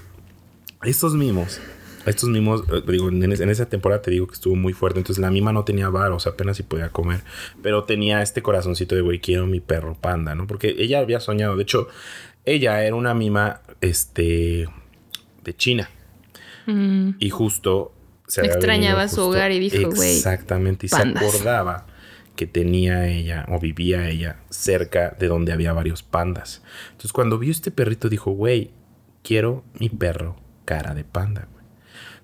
Estos 0.82 1.12
mimos. 1.12 1.60
Estos 2.06 2.30
mimos, 2.30 2.62
eh, 2.72 2.82
digo, 2.86 3.10
en, 3.10 3.32
esa 3.32 3.68
temporada 3.68 4.00
te 4.00 4.10
digo 4.10 4.26
que 4.26 4.32
estuvo 4.32 4.56
muy 4.56 4.72
fuerte. 4.72 4.98
Entonces 4.98 5.20
la 5.20 5.30
mima 5.30 5.52
no 5.52 5.64
tenía 5.64 5.90
bar, 5.90 6.10
o 6.12 6.18
sea, 6.18 6.32
apenas 6.32 6.56
si 6.56 6.62
podía 6.62 6.88
comer. 6.88 7.20
Pero 7.62 7.84
tenía 7.84 8.22
este 8.22 8.40
corazoncito 8.40 8.94
de, 8.94 9.02
güey, 9.02 9.20
quiero 9.20 9.46
mi 9.46 9.60
perro 9.60 9.94
panda, 9.94 10.34
¿no? 10.34 10.46
Porque 10.46 10.74
ella 10.78 11.00
había 11.00 11.20
soñado. 11.20 11.54
De 11.54 11.64
hecho, 11.64 11.88
ella 12.46 12.82
era 12.82 12.94
una 12.96 13.12
mima, 13.12 13.60
este, 13.82 14.70
de 15.44 15.54
China. 15.54 15.90
Mm. 16.64 17.10
Y 17.18 17.28
justo 17.28 17.92
se 18.28 18.42
extrañaba 18.42 19.08
su 19.08 19.22
hogar 19.22 19.50
y 19.50 19.58
dijo, 19.58 19.90
güey. 19.90 20.16
Exactamente, 20.16 20.86
y 20.86 20.88
se 20.88 21.02
acordaba 21.02 21.86
que 22.36 22.46
tenía 22.46 23.08
ella 23.08 23.44
o 23.48 23.58
vivía 23.58 24.08
ella 24.08 24.36
cerca 24.48 25.16
de 25.18 25.26
donde 25.26 25.52
había 25.52 25.72
varios 25.72 26.04
pandas. 26.04 26.62
Entonces 26.92 27.12
cuando 27.12 27.38
vio 27.38 27.50
este 27.50 27.72
perrito 27.72 28.08
dijo, 28.08 28.30
güey, 28.30 28.70
quiero 29.24 29.64
mi 29.74 29.88
perro 29.88 30.36
cara 30.64 30.94
de 30.94 31.02
panda, 31.02 31.48
güey. 31.50 31.64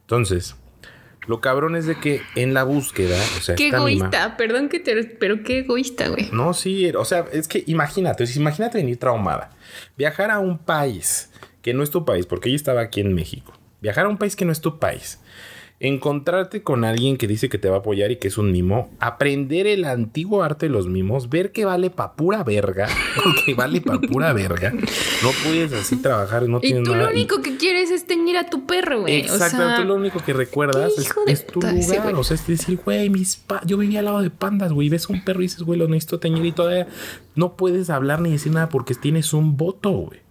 Entonces, 0.03 0.55
lo 1.27 1.41
cabrón 1.41 1.77
es 1.77 1.87
de 1.87 1.99
que 1.99 2.23
en 2.37 2.55
la 2.55 2.65
búsqueda, 2.65 3.17
o 3.39 3.41
sea, 3.41 3.55
qué 3.55 3.69
egoísta, 3.69 4.37
perdón 4.37 4.69
que 4.69 4.79
te, 4.79 5.05
pero 5.05 5.43
qué 5.43 5.61
egoísta, 5.61 6.09
güey. 6.09 6.29
No, 6.33 6.53
sí, 6.55 6.91
o 6.91 7.05
sea, 7.05 7.25
es 7.33 7.49
que 7.49 7.65
imagínate, 7.67 8.25
imagínate 8.37 8.79
venir 8.79 8.99
traumada, 8.99 9.51
viajar 9.97 10.31
a 10.31 10.39
un 10.39 10.59
país 10.59 11.31
que 11.63 11.73
no 11.73 11.83
es 11.83 11.91
tu 11.91 12.05
país, 12.05 12.27
porque 12.27 12.51
ella 12.51 12.57
estaba 12.57 12.83
aquí 12.83 13.01
en 13.01 13.15
México, 13.15 13.53
viajar 13.81 14.07
a 14.07 14.09
un 14.09 14.19
país 14.19 14.37
que 14.37 14.45
no 14.45 14.53
es 14.53 14.61
tu 14.61 14.79
país, 14.79 15.19
encontrarte 15.89 16.63
con 16.63 16.85
alguien 16.85 17.19
que 17.19 17.27
dice 17.27 17.49
que 17.49 17.59
te 17.59 17.69
va 17.69 17.77
a 17.77 17.79
apoyar 17.81 18.11
y 18.11 18.17
que 18.17 18.29
es 18.29 18.39
un 18.39 18.51
mimo, 18.51 18.91
aprender 19.01 19.67
el 19.67 19.85
antiguo 19.85 20.43
arte 20.43 20.67
de 20.67 20.71
los 20.71 20.87
mimos, 20.87 21.29
ver 21.29 21.53
que 21.53 21.67
vale 21.67 21.91
pa' 21.91 22.15
pura 22.15 22.43
verga, 22.43 22.89
porque 23.23 23.55
vale 23.55 23.83
pa' 23.83 24.01
pura 24.01 24.33
verga. 24.33 24.73
No 24.73 25.31
puedes 25.45 25.73
así 25.75 25.97
trabajar, 25.97 26.49
no 26.49 26.61
tienes 26.61 26.89
nada. 26.89 26.97
Y 26.97 27.01
tú 27.01 27.05
lo 27.05 27.11
único 27.11 27.43
que 27.43 27.57
quieres 27.57 27.91
es 27.91 28.07
teñir 28.07 28.39
a 28.39 28.49
tu 28.49 28.67
perro, 28.67 29.03
güey. 29.03 29.21
Exacto, 29.21 29.63
tú 29.77 29.85
lo 29.87 29.97
único 29.97 30.21
que 30.21 30.33
recuerdas 30.33 30.93
es, 31.27 31.47
tu 31.47 31.61
lugar. 31.61 32.15
O 32.15 32.25
sea, 32.25 32.35
es 32.37 32.47
decir, 32.47 32.81
güey, 32.83 33.11
mis 33.11 33.45
yo 33.67 33.77
vivía 33.77 33.99
al 33.99 34.07
lado 34.07 34.23
de 34.23 34.31
pandas, 34.31 34.73
güey. 34.73 34.89
Ves 34.89 35.09
un 35.09 35.23
perro 35.23 35.41
y 35.41 35.45
dices, 35.45 35.63
güey, 35.63 35.79
lo 35.79 35.87
necesito 35.87 36.19
teñir 36.19 36.47
y 36.47 36.53
todavía 36.53 36.89
no 37.35 37.57
puedes 37.57 37.91
hablar 37.91 38.21
ni 38.21 38.31
decir 38.31 38.53
nada 38.53 38.71
porque 38.71 38.95
tienes 38.95 39.35
un 39.35 39.57
voto, 39.57 39.91
güey 39.91 40.24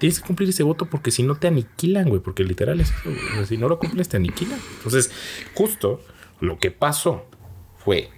tienes 0.00 0.18
que 0.18 0.26
cumplir 0.26 0.48
ese 0.48 0.64
voto 0.64 0.86
porque 0.86 1.12
si 1.12 1.22
no 1.22 1.36
te 1.36 1.46
aniquilan, 1.46 2.08
güey, 2.08 2.20
porque 2.20 2.42
literal 2.42 2.80
es 2.80 2.90
eso, 2.90 3.46
si 3.46 3.56
no 3.56 3.68
lo 3.68 3.78
cumples 3.78 4.08
te 4.08 4.16
aniquilan. 4.16 4.58
Entonces, 4.78 5.12
justo 5.54 6.00
lo 6.40 6.58
que 6.58 6.70
pasó 6.72 7.26
fue 7.76 8.08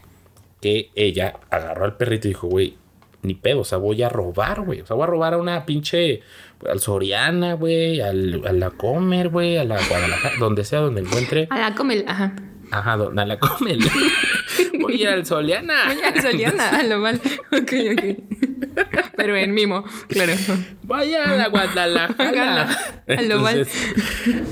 que 0.61 0.91
ella 0.95 1.41
agarró 1.51 1.85
al 1.85 1.97
perrito 1.97 2.29
y 2.29 2.31
dijo, 2.31 2.47
güey, 2.47 2.79
ni 3.23 3.35
pedo, 3.35 3.61
o 3.61 3.65
sea, 3.65 3.79
voy 3.79 4.03
a 4.03 4.09
robar, 4.09 4.63
güey. 4.63 4.81
O 4.81 4.87
sea, 4.87 4.95
voy 4.97 5.05
a 5.05 5.07
robar 5.07 5.35
a 5.35 5.39
una 5.39 5.67
pinche, 5.67 6.23
al 6.69 6.81
Soriana, 6.81 7.55
güey, 7.55 8.01
al, 8.01 8.43
a 8.47 8.53
la 8.53 8.71
Comer, 8.71 9.29
güey, 9.29 9.59
a 9.59 9.65
la 9.65 9.77
Guadalajara, 9.89 10.35
donde 10.39 10.65
sea, 10.65 10.81
donde 10.81 11.03
encuentre. 11.03 11.49
A 11.51 11.59
la 11.59 11.75
Comer, 11.75 12.05
ajá. 12.07 12.35
Ajá, 12.73 12.93
a 13.17 13.25
la 13.27 13.39
Comer. 13.39 13.79
voy 14.81 15.05
al 15.05 15.27
Soliana. 15.27 15.75
Voy 15.87 16.03
al 16.03 16.23
Soliana, 16.23 16.69
a 16.71 16.83
lo 16.83 16.99
mal. 16.99 17.21
Ok, 17.53 17.73
ok. 17.93 18.03
Pero 19.15 19.37
en 19.37 19.53
mimo, 19.53 19.85
claro. 20.09 20.33
Vaya 20.83 21.25
a 21.25 21.37
la 21.37 21.49
Guadalajara. 21.49 22.71
a 23.07 23.23
lo 23.23 23.41
mal. 23.41 23.69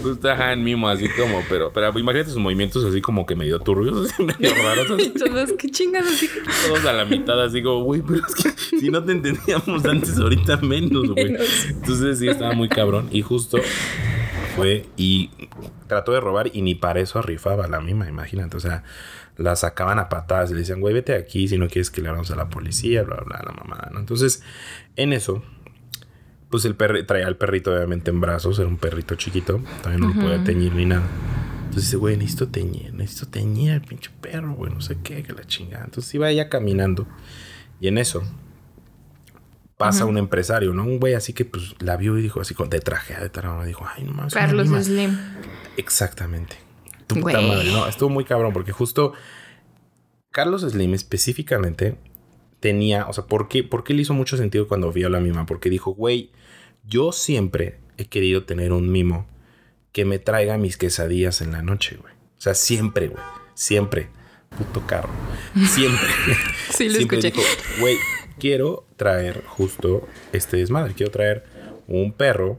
Justo 0.02 0.30
ajá, 0.30 0.52
en 0.52 0.62
mimo, 0.62 0.88
así 0.88 1.08
como, 1.08 1.42
pero, 1.48 1.72
pero 1.72 1.98
imagínate 1.98 2.30
sus 2.30 2.38
movimientos 2.38 2.84
así 2.84 3.00
como 3.00 3.24
que 3.24 3.34
medio 3.34 3.58
turbios, 3.58 4.10
así 4.10 4.22
medio 4.22 4.54
raros. 4.54 4.88
Todos, 5.18 5.52
qué 5.58 5.70
chingados. 5.70 6.12
Así. 6.12 6.28
Todos 6.66 6.84
a 6.84 6.92
la 6.92 7.06
mitad, 7.06 7.42
así 7.42 7.62
como, 7.62 7.84
güey, 7.84 8.02
pero 8.02 8.20
es 8.26 8.34
que 8.34 8.78
si 8.78 8.90
no 8.90 9.02
te 9.02 9.12
entendíamos 9.12 9.82
antes, 9.86 10.18
ahorita 10.18 10.58
menos, 10.58 11.08
güey. 11.08 11.36
Entonces 11.70 12.18
sí, 12.18 12.28
estaba 12.28 12.52
muy 12.52 12.68
cabrón. 12.68 13.08
Y 13.10 13.22
justo 13.22 13.58
fue 14.56 14.84
y 14.98 15.30
trató 15.90 16.12
de 16.12 16.20
robar 16.20 16.50
y 16.52 16.62
ni 16.62 16.74
para 16.74 17.00
eso 17.00 17.20
rifaba 17.20 17.66
la 17.68 17.80
misma, 17.80 18.08
imagínate. 18.08 18.56
O 18.56 18.60
sea, 18.60 18.84
la 19.36 19.56
sacaban 19.56 19.98
a 19.98 20.08
patadas 20.08 20.50
y 20.50 20.54
le 20.54 20.60
decían, 20.60 20.80
güey, 20.80 20.94
vete 20.94 21.14
aquí 21.14 21.48
si 21.48 21.58
no 21.58 21.68
quieres 21.68 21.90
que 21.90 22.00
le 22.00 22.08
hablamos 22.08 22.30
a 22.30 22.36
la 22.36 22.48
policía, 22.48 23.02
bla, 23.02 23.16
bla, 23.26 23.42
la 23.44 23.52
mamada, 23.52 23.90
¿no? 23.92 23.98
Entonces, 24.00 24.42
en 24.96 25.12
eso, 25.12 25.42
pues 26.48 26.64
el 26.64 26.74
perro 26.74 27.04
traía 27.04 27.26
al 27.26 27.36
perrito 27.36 27.72
obviamente 27.72 28.10
en 28.10 28.20
brazos, 28.20 28.58
era 28.58 28.68
un 28.68 28.76
perrito 28.76 29.14
chiquito, 29.16 29.60
también 29.82 30.00
no 30.00 30.14
lo 30.14 30.20
podía 30.20 30.42
teñir 30.44 30.72
ni 30.74 30.86
nada. 30.86 31.06
Entonces 31.64 31.84
dice, 31.84 31.96
güey, 31.96 32.16
necesito 32.16 32.48
teñir, 32.48 32.94
necesito 32.94 33.28
teñir 33.28 33.72
al 33.72 33.82
pinche 33.82 34.10
perro, 34.20 34.54
güey, 34.54 34.72
no 34.72 34.80
sé 34.80 34.98
qué, 35.02 35.22
que 35.22 35.32
la 35.32 35.44
chingada. 35.44 35.84
Entonces 35.84 36.12
iba 36.14 36.30
ella 36.30 36.48
caminando 36.48 37.06
y 37.80 37.88
en 37.88 37.98
eso 37.98 38.22
pasa 39.80 40.04
un 40.04 40.18
empresario, 40.18 40.74
¿no? 40.74 40.84
Un 40.84 41.00
güey 41.00 41.14
así 41.14 41.32
que 41.32 41.46
pues 41.46 41.74
la 41.78 41.96
vio 41.96 42.18
y 42.18 42.22
dijo 42.22 42.38
así 42.38 42.52
con 42.52 42.68
de 42.68 42.80
traje 42.80 43.18
de 43.18 43.30
tarama, 43.30 43.64
dijo, 43.64 43.86
ay, 43.96 44.04
no 44.04 44.12
más. 44.12 44.34
Carlos 44.34 44.68
Slim. 44.68 45.18
Exactamente. 45.78 46.56
Tu 47.06 47.14
puta 47.14 47.40
madre, 47.40 47.72
no, 47.72 47.86
estuvo 47.88 48.10
muy 48.10 48.24
cabrón 48.24 48.52
porque 48.52 48.72
justo 48.72 49.14
Carlos 50.30 50.60
Slim 50.60 50.92
específicamente 50.92 51.96
tenía, 52.60 53.06
o 53.08 53.14
sea, 53.14 53.24
¿por 53.24 53.48
qué, 53.48 53.64
¿por 53.64 53.82
qué 53.82 53.94
le 53.94 54.02
hizo 54.02 54.12
mucho 54.12 54.36
sentido 54.36 54.68
cuando 54.68 54.92
vio 54.92 55.06
a 55.06 55.10
la 55.10 55.18
mima? 55.18 55.46
Porque 55.46 55.70
dijo, 55.70 55.92
güey, 55.92 56.30
yo 56.84 57.10
siempre 57.12 57.78
he 57.96 58.04
querido 58.04 58.44
tener 58.44 58.74
un 58.74 58.92
mimo 58.92 59.26
que 59.92 60.04
me 60.04 60.18
traiga 60.18 60.58
mis 60.58 60.76
quesadillas 60.76 61.40
en 61.40 61.52
la 61.52 61.62
noche, 61.62 61.96
güey. 61.96 62.12
O 62.12 62.40
sea, 62.40 62.52
siempre, 62.52 63.08
güey. 63.08 63.22
Siempre. 63.54 64.10
Puto 64.58 64.86
carro. 64.86 65.08
Siempre. 65.66 66.06
sí, 66.70 66.90
lo 66.90 66.96
siempre 66.96 67.18
escuché. 67.18 67.42
güey, 67.80 67.96
quiero 68.40 68.86
traer 68.96 69.44
justo 69.46 70.08
este 70.32 70.56
desmadre. 70.56 70.94
Quiero 70.94 71.12
traer 71.12 71.44
un 71.86 72.12
perro 72.12 72.58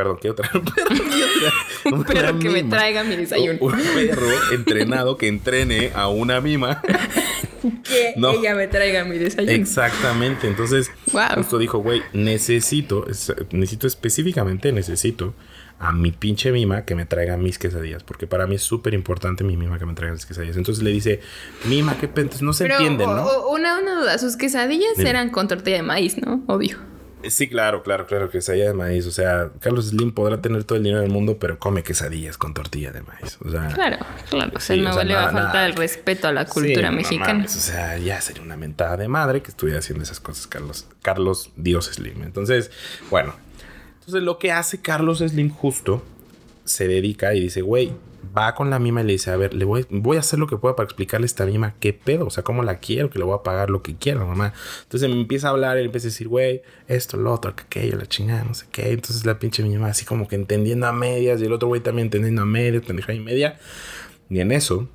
Perdón, 0.00 0.16
quiero 0.18 0.34
traer 0.34 0.56
un 0.56 0.64
perro. 0.64 0.96
un 1.96 2.04
perro 2.04 2.38
que 2.38 2.48
me 2.48 2.62
traiga 2.62 3.04
mi 3.04 3.16
desayuno. 3.16 3.58
Un, 3.60 3.72
perro 3.72 4.28
entrenado 4.50 5.18
que 5.18 5.28
entrene 5.28 5.90
a 5.94 6.08
una 6.08 6.40
mima. 6.40 6.80
que 7.84 8.14
ella 8.16 8.54
me 8.54 8.66
traiga 8.66 9.04
mi 9.04 9.18
desayuno. 9.18 9.52
Exactamente. 9.52 10.46
Entonces, 10.46 10.90
justo 11.34 11.58
dijo, 11.58 11.80
güey, 11.80 12.00
necesito, 12.14 13.04
necesito 13.50 13.86
específicamente, 13.86 14.72
necesito 14.72 15.34
a 15.80 15.92
mi 15.92 16.12
pinche 16.12 16.52
mima 16.52 16.84
que 16.84 16.94
me 16.94 17.06
traiga 17.06 17.36
mis 17.38 17.58
quesadillas. 17.58 18.04
Porque 18.04 18.26
para 18.26 18.46
mí 18.46 18.54
es 18.54 18.62
súper 18.62 18.94
importante 18.94 19.42
mi 19.42 19.56
mima 19.56 19.78
que 19.78 19.86
me 19.86 19.94
traiga 19.94 20.12
mis 20.12 20.26
quesadillas. 20.26 20.56
Entonces 20.56 20.84
le 20.84 20.90
dice, 20.90 21.20
mima, 21.64 21.96
qué 21.98 22.06
pentes, 22.06 22.42
no 22.42 22.52
se 22.52 22.66
entiende, 22.66 23.06
¿no? 23.06 23.48
Una, 23.48 23.78
una 23.80 23.94
duda, 23.98 24.18
sus 24.18 24.36
quesadillas 24.36 24.98
eran 24.98 25.30
con 25.30 25.48
tortilla 25.48 25.78
de 25.78 25.82
maíz, 25.82 26.18
¿no? 26.18 26.42
Obvio. 26.46 26.78
Sí, 27.28 27.48
claro, 27.48 27.82
claro, 27.82 28.06
claro, 28.06 28.30
quesadilla 28.30 28.68
de 28.68 28.74
maíz. 28.74 29.06
O 29.06 29.10
sea, 29.10 29.50
Carlos 29.60 29.88
Slim 29.88 30.12
podrá 30.12 30.40
tener 30.40 30.64
todo 30.64 30.76
el 30.76 30.84
dinero 30.84 31.02
del 31.02 31.10
mundo, 31.10 31.38
pero 31.38 31.58
come 31.58 31.82
quesadillas 31.82 32.38
con 32.38 32.54
tortilla 32.54 32.92
de 32.92 33.02
maíz. 33.02 33.38
O 33.44 33.50
sea, 33.50 33.68
claro, 33.68 33.98
claro. 34.28 34.52
O 34.54 34.60
sea, 34.60 34.76
no 34.76 35.02
le 35.02 35.14
va 35.14 35.28
a 35.28 35.32
faltar 35.32 35.68
el 35.68 35.76
respeto 35.76 36.28
a 36.28 36.32
la 36.32 36.46
cultura 36.46 36.90
mexicana. 36.90 37.44
o 37.44 37.48
sea, 37.48 37.98
ya 37.98 38.20
sería 38.20 38.42
una 38.42 38.56
mentada 38.56 38.96
de 38.96 39.08
madre 39.08 39.42
que 39.42 39.50
estuviera 39.50 39.78
haciendo 39.78 40.02
esas 40.02 40.20
cosas, 40.20 40.46
Carlos, 40.46 40.86
Carlos 41.02 41.50
Dios 41.56 41.86
Slim. 41.86 42.22
Entonces, 42.22 42.70
bueno. 43.10 43.34
Entonces, 44.10 44.26
lo 44.26 44.38
que 44.40 44.50
hace 44.50 44.80
Carlos 44.80 45.18
Slim 45.18 45.50
justo 45.50 46.02
se 46.64 46.88
dedica 46.88 47.32
y 47.32 47.38
dice, 47.38 47.62
güey, 47.62 47.92
va 48.36 48.56
con 48.56 48.68
la 48.68 48.80
mima 48.80 49.02
y 49.02 49.04
le 49.04 49.12
dice, 49.12 49.30
a 49.30 49.36
ver, 49.36 49.54
le 49.54 49.64
voy, 49.64 50.16
a 50.16 50.18
hacer 50.18 50.40
lo 50.40 50.48
que 50.48 50.56
pueda 50.56 50.74
para 50.74 50.86
explicarle 50.86 51.26
a 51.26 51.26
esta 51.26 51.46
mima 51.46 51.76
qué 51.78 51.92
pedo, 51.92 52.26
o 52.26 52.30
sea, 52.30 52.42
cómo 52.42 52.64
la 52.64 52.80
quiero, 52.80 53.08
que 53.08 53.20
le 53.20 53.24
voy 53.24 53.36
a 53.36 53.44
pagar 53.44 53.70
lo 53.70 53.84
que 53.84 53.94
quiera, 53.94 54.24
mamá. 54.24 54.52
Entonces 54.82 55.08
me 55.08 55.14
empieza 55.14 55.46
a 55.46 55.50
hablar 55.50 55.78
y 55.78 55.84
empieza 55.84 56.08
a 56.08 56.10
decir, 56.10 56.26
güey, 56.26 56.62
esto, 56.88 57.18
lo 57.18 57.32
otro, 57.32 57.52
aquello, 57.52 57.98
la 57.98 58.06
chingada, 58.06 58.42
no 58.42 58.52
sé 58.52 58.66
qué. 58.72 58.90
Entonces 58.90 59.24
la 59.24 59.38
pinche 59.38 59.62
mima 59.62 59.86
así 59.86 60.04
como 60.04 60.26
que 60.26 60.34
entendiendo 60.34 60.88
a 60.88 60.92
medias 60.92 61.40
y 61.40 61.44
el 61.44 61.52
otro 61.52 61.68
güey 61.68 61.80
también 61.80 62.06
entendiendo 62.06 62.42
a 62.42 62.46
medias, 62.46 62.84
pendeja 62.84 63.14
y 63.14 63.20
media. 63.20 63.60
Y 64.28 64.40
en 64.40 64.50
eso, 64.50 64.88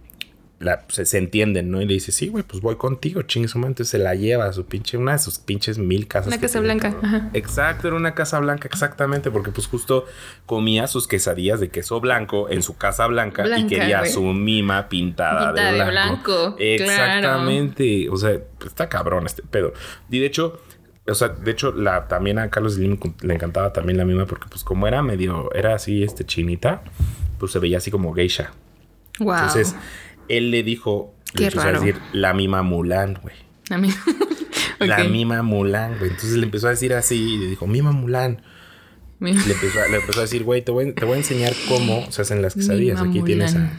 se, 0.87 1.17
entienden, 1.17 1.69
¿no? 1.69 1.81
Y 1.81 1.85
le 1.85 1.95
dice, 1.95 2.11
sí, 2.11 2.29
güey, 2.29 2.43
pues 2.43 2.61
voy 2.61 2.75
contigo, 2.75 3.21
chingue 3.23 3.47
su 3.47 3.57
Entonces 3.57 3.89
se 3.89 3.97
la 3.97 4.15
lleva 4.15 4.45
a 4.45 4.53
su 4.53 4.65
pinche, 4.65 4.97
una 4.97 5.13
de 5.13 5.19
sus 5.19 5.37
pinches 5.37 5.77
mil 5.77 6.07
casas. 6.07 6.27
Una 6.27 6.39
casa 6.39 6.59
blanca. 6.61 6.95
Exacto, 7.33 7.87
era 7.87 7.97
una 7.97 8.15
casa 8.15 8.39
blanca, 8.39 8.67
exactamente, 8.67 9.31
porque 9.31 9.51
pues 9.51 9.67
justo 9.67 10.05
comía 10.45 10.87
sus 10.87 11.07
quesadillas 11.07 11.59
de 11.59 11.69
queso 11.69 11.99
blanco 11.99 12.49
en 12.49 12.63
su 12.63 12.77
casa 12.77 13.05
blanca, 13.07 13.45
y 13.57 13.67
quería 13.67 14.05
su 14.05 14.23
mima 14.23 14.87
pintada, 14.87 15.51
de, 15.51 15.83
blanco. 15.89 16.55
Exactamente. 16.57 18.09
O 18.09 18.17
sea, 18.17 18.39
está 18.65 18.87
cabrón 18.87 19.25
este 19.25 19.41
pedo. 19.43 19.73
Y 20.09 20.19
de 20.19 20.25
hecho, 20.25 20.61
o 21.07 21.13
sea, 21.13 21.29
de 21.29 21.51
hecho, 21.51 21.71
la, 21.73 22.07
también 22.07 22.39
a 22.39 22.49
Carlos 22.49 22.75
Slim 22.75 22.97
le 23.21 23.33
encantaba 23.33 23.73
también 23.73 23.97
la 23.97 24.05
mima 24.05 24.25
porque 24.25 24.47
pues 24.49 24.63
como 24.63 24.87
era 24.87 25.01
medio, 25.01 25.53
era 25.53 25.75
así, 25.75 26.03
este, 26.03 26.25
chinita, 26.25 26.81
pues 27.39 27.51
se 27.51 27.59
veía 27.59 27.77
así 27.77 27.91
como 27.91 28.13
geisha. 28.13 28.51
Wow. 29.19 29.33
Entonces, 29.33 29.75
él 30.29 30.51
le 30.51 30.63
dijo, 30.63 31.13
le 31.33 31.45
empezó 31.47 31.67
a 31.67 31.71
decir 31.71 31.97
la 32.13 32.33
mima 32.33 32.61
Mulan, 32.61 33.19
güey. 33.21 33.35
La 33.69 33.77
mima. 33.77 33.95
La 34.79 35.05
mima 35.05 35.41
Mulan, 35.41 35.97
güey. 35.97 36.11
Entonces 36.11 36.37
le 36.37 36.43
empezó 36.43 36.67
a 36.67 36.71
decir 36.71 36.93
así 36.93 37.15
y 37.15 37.37
le 37.37 37.47
dijo, 37.47 37.65
mima 37.65 37.91
Mulan. 37.91 38.41
Le 39.19 39.31
empezó, 39.31 39.81
a, 39.81 39.87
le 39.87 39.97
empezó, 39.97 40.19
a, 40.19 40.23
decir, 40.23 40.43
güey, 40.43 40.61
te 40.61 40.71
voy, 40.71 40.91
te 40.91 41.05
voy, 41.05 41.15
a 41.15 41.17
enseñar 41.17 41.53
cómo 41.69 42.11
se 42.11 42.21
hacen 42.21 42.41
las 42.41 42.53
quesadillas. 42.53 43.01
Aquí 43.01 43.21
tienes 43.21 43.55
a, 43.55 43.71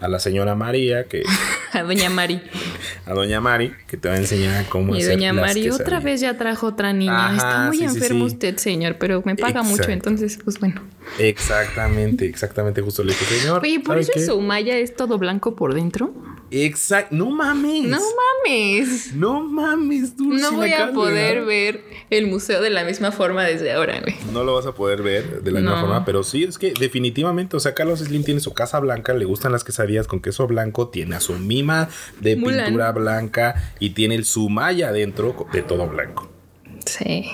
a, 0.00 0.08
la 0.08 0.20
señora 0.20 0.54
María 0.54 1.04
que... 1.04 1.24
a 1.74 1.82
doña 1.82 2.10
Mari. 2.10 2.40
a 3.06 3.12
doña 3.12 3.40
Mari 3.40 3.72
que 3.86 3.96
te 3.96 4.08
va 4.08 4.14
a 4.14 4.18
enseñar 4.18 4.66
cómo 4.68 4.94
y 4.94 5.00
hacer 5.00 5.14
doña 5.14 5.32
Mari 5.32 5.70
otra 5.70 6.00
vez 6.00 6.20
ya 6.20 6.36
trajo 6.36 6.68
otra 6.68 6.92
niña. 6.92 7.34
Está 7.34 7.66
muy 7.66 7.82
enfermo 7.82 8.24
usted, 8.24 8.56
señor, 8.56 8.96
pero 8.98 9.22
me 9.24 9.36
paga 9.36 9.62
mucho, 9.62 9.90
entonces, 9.90 10.38
pues 10.42 10.58
bueno. 10.58 10.82
Exactamente, 11.18 12.26
exactamente, 12.26 12.80
justo 12.80 13.02
le 13.02 13.12
dije, 13.12 13.24
señor. 13.24 13.62
Oye, 13.62 13.80
¿por 13.80 13.98
eso 13.98 14.12
su 14.18 14.40
malla 14.40 14.76
es 14.76 14.94
todo 14.96 15.18
blanco 15.18 15.54
por 15.54 15.74
dentro? 15.74 16.14
Exacto. 16.54 17.14
No 17.14 17.30
mames. 17.30 17.88
No 17.88 17.98
mames. 17.98 19.14
No 19.14 19.40
mames, 19.42 20.16
Dulce. 20.16 20.40
No 20.40 20.52
voy 20.52 20.72
a 20.72 20.92
poder 20.92 21.44
ver 21.44 21.82
el 22.10 22.28
museo 22.28 22.62
de 22.62 22.70
la 22.70 22.84
misma 22.84 23.10
forma 23.10 23.42
desde 23.42 23.72
ahora, 23.72 24.00
güey. 24.00 24.14
No 24.32 24.44
lo 24.44 24.54
vas 24.54 24.66
a 24.66 24.72
poder 24.72 25.02
ver 25.02 25.42
de 25.42 25.50
la 25.50 25.60
misma 25.60 25.80
forma, 25.80 26.04
pero 26.04 26.22
sí, 26.22 26.44
es 26.44 26.58
que 26.58 26.72
definitivamente, 26.78 27.56
o 27.56 27.60
sea, 27.60 27.74
Carlos 27.74 27.98
Slim 27.98 28.22
tiene 28.22 28.40
su 28.40 28.54
casa 28.54 28.78
blanca, 28.78 29.14
le 29.14 29.24
gustan 29.24 29.50
las 29.50 29.64
quesadillas 29.64 30.06
con 30.06 30.20
queso 30.20 30.46
blanco, 30.46 30.88
tiene 30.88 31.16
a 31.16 31.20
su 31.20 31.34
mima 31.34 31.88
de 32.20 32.36
pintura 32.36 32.92
blanca 32.92 33.72
y 33.80 33.90
tiene 33.90 34.14
el 34.14 34.24
sumaya 34.24 34.90
adentro 34.90 35.46
de 35.52 35.62
todo 35.62 35.88
blanco. 35.88 36.30
Sí. 36.86 37.30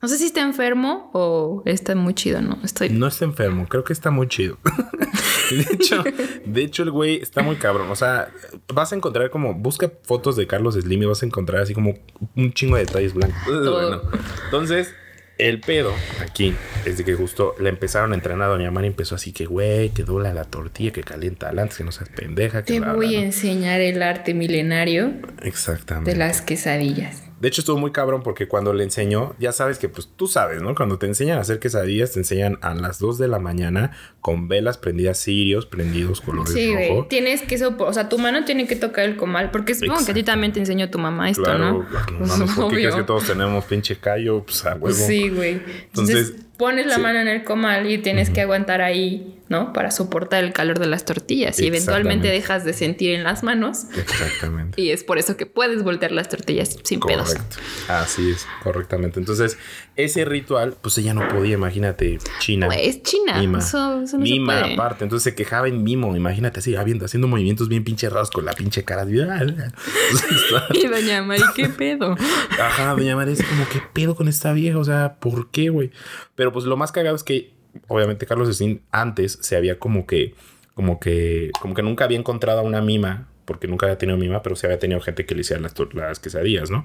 No 0.00 0.08
sé 0.08 0.16
si 0.16 0.26
está 0.26 0.42
enfermo 0.42 1.10
o 1.12 1.62
está 1.66 1.94
muy 1.96 2.14
chido, 2.14 2.40
¿no? 2.40 2.58
Estoy... 2.62 2.88
No 2.88 3.08
está 3.08 3.24
enfermo, 3.24 3.66
creo 3.68 3.82
que 3.84 3.92
está 3.92 4.10
muy 4.10 4.28
chido. 4.28 4.56
de 5.50 5.74
hecho, 5.74 6.04
de 6.44 6.62
hecho, 6.62 6.82
el 6.82 6.90
güey 6.90 7.16
está 7.16 7.42
muy 7.42 7.56
cabrón. 7.56 7.90
O 7.90 7.96
sea, 7.96 8.30
vas 8.72 8.92
a 8.92 8.96
encontrar 8.96 9.30
como, 9.30 9.54
busca 9.54 9.90
fotos 10.02 10.36
de 10.36 10.46
Carlos 10.46 10.74
Slim 10.74 11.02
y 11.02 11.06
vas 11.06 11.22
a 11.22 11.26
encontrar 11.26 11.62
así 11.62 11.74
como 11.74 11.94
un 12.36 12.52
chingo 12.52 12.76
de 12.76 12.84
detalles 12.84 13.14
blancos. 13.14 13.38
Bueno, 13.46 14.02
entonces, 14.44 14.94
el 15.38 15.60
pedo 15.60 15.94
aquí 16.20 16.54
es 16.84 16.98
de 16.98 17.04
que 17.04 17.14
justo 17.14 17.54
le 17.60 17.68
empezaron 17.68 18.12
a 18.12 18.16
entrenar 18.16 18.48
a 18.48 18.52
Doña 18.52 18.70
Mari. 18.70 18.88
Empezó 18.88 19.14
así 19.14 19.32
que, 19.32 19.46
güey, 19.46 19.90
que 19.90 20.02
dobla 20.02 20.34
la 20.34 20.44
tortilla, 20.44 20.92
que 20.92 21.02
calienta 21.02 21.48
antes, 21.50 21.78
que 21.78 21.84
no 21.84 21.92
seas 21.92 22.08
pendeja. 22.08 22.64
Que 22.64 22.80
Te 22.80 22.80
voy 22.80 23.14
a 23.14 23.20
enseñar 23.20 23.80
el 23.80 24.02
arte 24.02 24.34
milenario. 24.34 25.12
Exactamente. 25.42 26.10
De 26.10 26.16
las 26.16 26.42
quesadillas. 26.42 27.27
De 27.40 27.48
hecho, 27.48 27.60
estuvo 27.60 27.78
muy 27.78 27.92
cabrón 27.92 28.22
porque 28.22 28.48
cuando 28.48 28.72
le 28.72 28.82
enseñó, 28.82 29.34
ya 29.38 29.52
sabes 29.52 29.78
que 29.78 29.88
pues 29.88 30.08
tú 30.16 30.26
sabes, 30.26 30.60
¿no? 30.60 30.74
Cuando 30.74 30.98
te 30.98 31.06
enseñan 31.06 31.38
a 31.38 31.42
hacer 31.42 31.60
quesadillas, 31.60 32.12
te 32.12 32.18
enseñan 32.18 32.58
a 32.62 32.74
las 32.74 32.98
2 32.98 33.18
de 33.18 33.28
la 33.28 33.38
mañana 33.38 33.92
con 34.20 34.48
velas 34.48 34.76
prendidas 34.76 35.18
sirios, 35.18 35.64
prendidos 35.64 36.20
colores 36.20 36.52
sí, 36.52 36.74
rojo. 36.74 37.02
Sí, 37.02 37.08
tienes 37.08 37.42
que 37.42 37.54
eso, 37.54 37.76
o 37.78 37.92
sea, 37.92 38.08
tu 38.08 38.18
mano 38.18 38.44
tiene 38.44 38.66
que 38.66 38.74
tocar 38.74 39.04
el 39.04 39.16
comal, 39.16 39.50
porque 39.52 39.74
supongo 39.74 40.04
que 40.04 40.10
a 40.10 40.14
ti 40.14 40.24
también 40.24 40.52
te 40.52 40.58
enseñó 40.58 40.90
tu 40.90 40.98
mamá 40.98 41.30
esto, 41.30 41.56
¿no? 41.56 41.86
Claro, 41.86 42.26
no, 42.38 42.46
¿por 42.56 42.70
qué 42.70 42.76
crees 42.76 42.94
que 42.96 43.04
todos 43.04 43.24
tenemos 43.24 43.64
pinche 43.64 43.96
callo? 43.96 44.42
Pues 44.44 44.64
a 44.66 44.74
huevo. 44.74 44.96
Sí, 44.96 45.28
güey. 45.28 45.62
Entonces, 45.86 46.34
pones 46.56 46.86
la 46.86 46.98
mano 46.98 47.20
en 47.20 47.28
el 47.28 47.44
comal 47.44 47.88
y 47.90 47.98
tienes 47.98 48.30
que 48.30 48.40
aguantar 48.40 48.82
ahí, 48.82 49.37
¿no? 49.48 49.72
Para 49.72 49.90
soportar 49.90 50.44
el 50.44 50.52
calor 50.52 50.78
de 50.78 50.86
las 50.86 51.04
tortillas 51.04 51.58
y 51.58 51.66
eventualmente 51.66 52.28
dejas 52.28 52.64
de 52.64 52.72
sentir 52.72 53.12
en 53.12 53.24
las 53.24 53.42
manos. 53.42 53.84
Exactamente. 53.96 54.80
Y 54.88 54.90
es 54.90 55.02
por 55.02 55.18
eso 55.18 55.36
que 55.36 55.46
puedes 55.46 55.82
voltear 55.82 56.12
las 56.12 56.28
tortillas 56.28 56.76
sin 56.84 57.00
pedos. 57.00 57.34
Correcto. 57.34 57.56
Así 57.88 58.30
es, 58.30 58.46
correctamente. 58.62 59.18
Entonces, 59.18 59.58
ese 59.96 60.24
ritual, 60.24 60.76
pues 60.80 60.96
ella 60.98 61.14
no 61.14 61.26
podía, 61.26 61.54
imagínate, 61.54 62.18
China. 62.38 62.68
es 62.68 63.02
China. 63.02 63.38
Mima. 63.38 63.58
Eso, 63.58 64.00
no 64.00 64.18
mima 64.18 64.60
aparte. 64.60 65.04
Entonces 65.04 65.24
se 65.24 65.34
quejaba 65.34 65.66
en 65.68 65.82
mimo, 65.82 66.14
imagínate 66.14 66.60
así, 66.60 66.76
habiendo, 66.76 67.06
haciendo 67.06 67.26
movimientos 67.26 67.68
bien 67.68 67.82
pinche 67.82 68.08
raros 68.08 68.30
con 68.30 68.44
la 68.44 68.52
pinche 68.52 68.84
cara. 68.84 68.98
y 70.74 70.86
doña 70.86 71.22
Mari, 71.22 71.42
¿qué 71.54 71.68
pedo? 71.68 72.16
Ajá, 72.60 72.92
doña 72.94 73.16
Mari 73.16 73.32
es 73.32 73.42
como, 73.44 73.68
¿qué 73.68 73.80
pedo 73.92 74.14
con 74.14 74.28
esta 74.28 74.52
vieja? 74.52 74.78
O 74.78 74.84
sea, 74.84 75.16
¿por 75.20 75.50
qué, 75.50 75.70
güey? 75.70 75.90
Pero 76.34 76.52
pues 76.52 76.64
lo 76.64 76.76
más 76.76 76.92
cagado 76.92 77.16
es 77.16 77.22
que, 77.22 77.54
obviamente, 77.86 78.26
Carlos 78.26 78.54
Slim 78.56 78.80
antes 78.90 79.38
se 79.40 79.56
había 79.56 79.78
como 79.78 80.06
que, 80.06 80.34
como 80.74 80.98
que, 81.00 81.50
como 81.60 81.74
que 81.74 81.82
nunca 81.82 82.04
había 82.04 82.18
encontrado 82.18 82.60
a 82.60 82.62
una 82.62 82.80
mima 82.80 83.28
porque 83.48 83.66
nunca 83.66 83.86
había 83.86 83.96
tenido 83.96 84.18
mima, 84.18 84.42
pero 84.42 84.56
sí 84.56 84.66
había 84.66 84.78
tenido 84.78 85.00
gente 85.00 85.24
que 85.24 85.34
le 85.34 85.40
hiciera 85.40 85.62
las, 85.62 85.74
las 85.94 86.18
quesadillas, 86.18 86.70
¿no? 86.70 86.84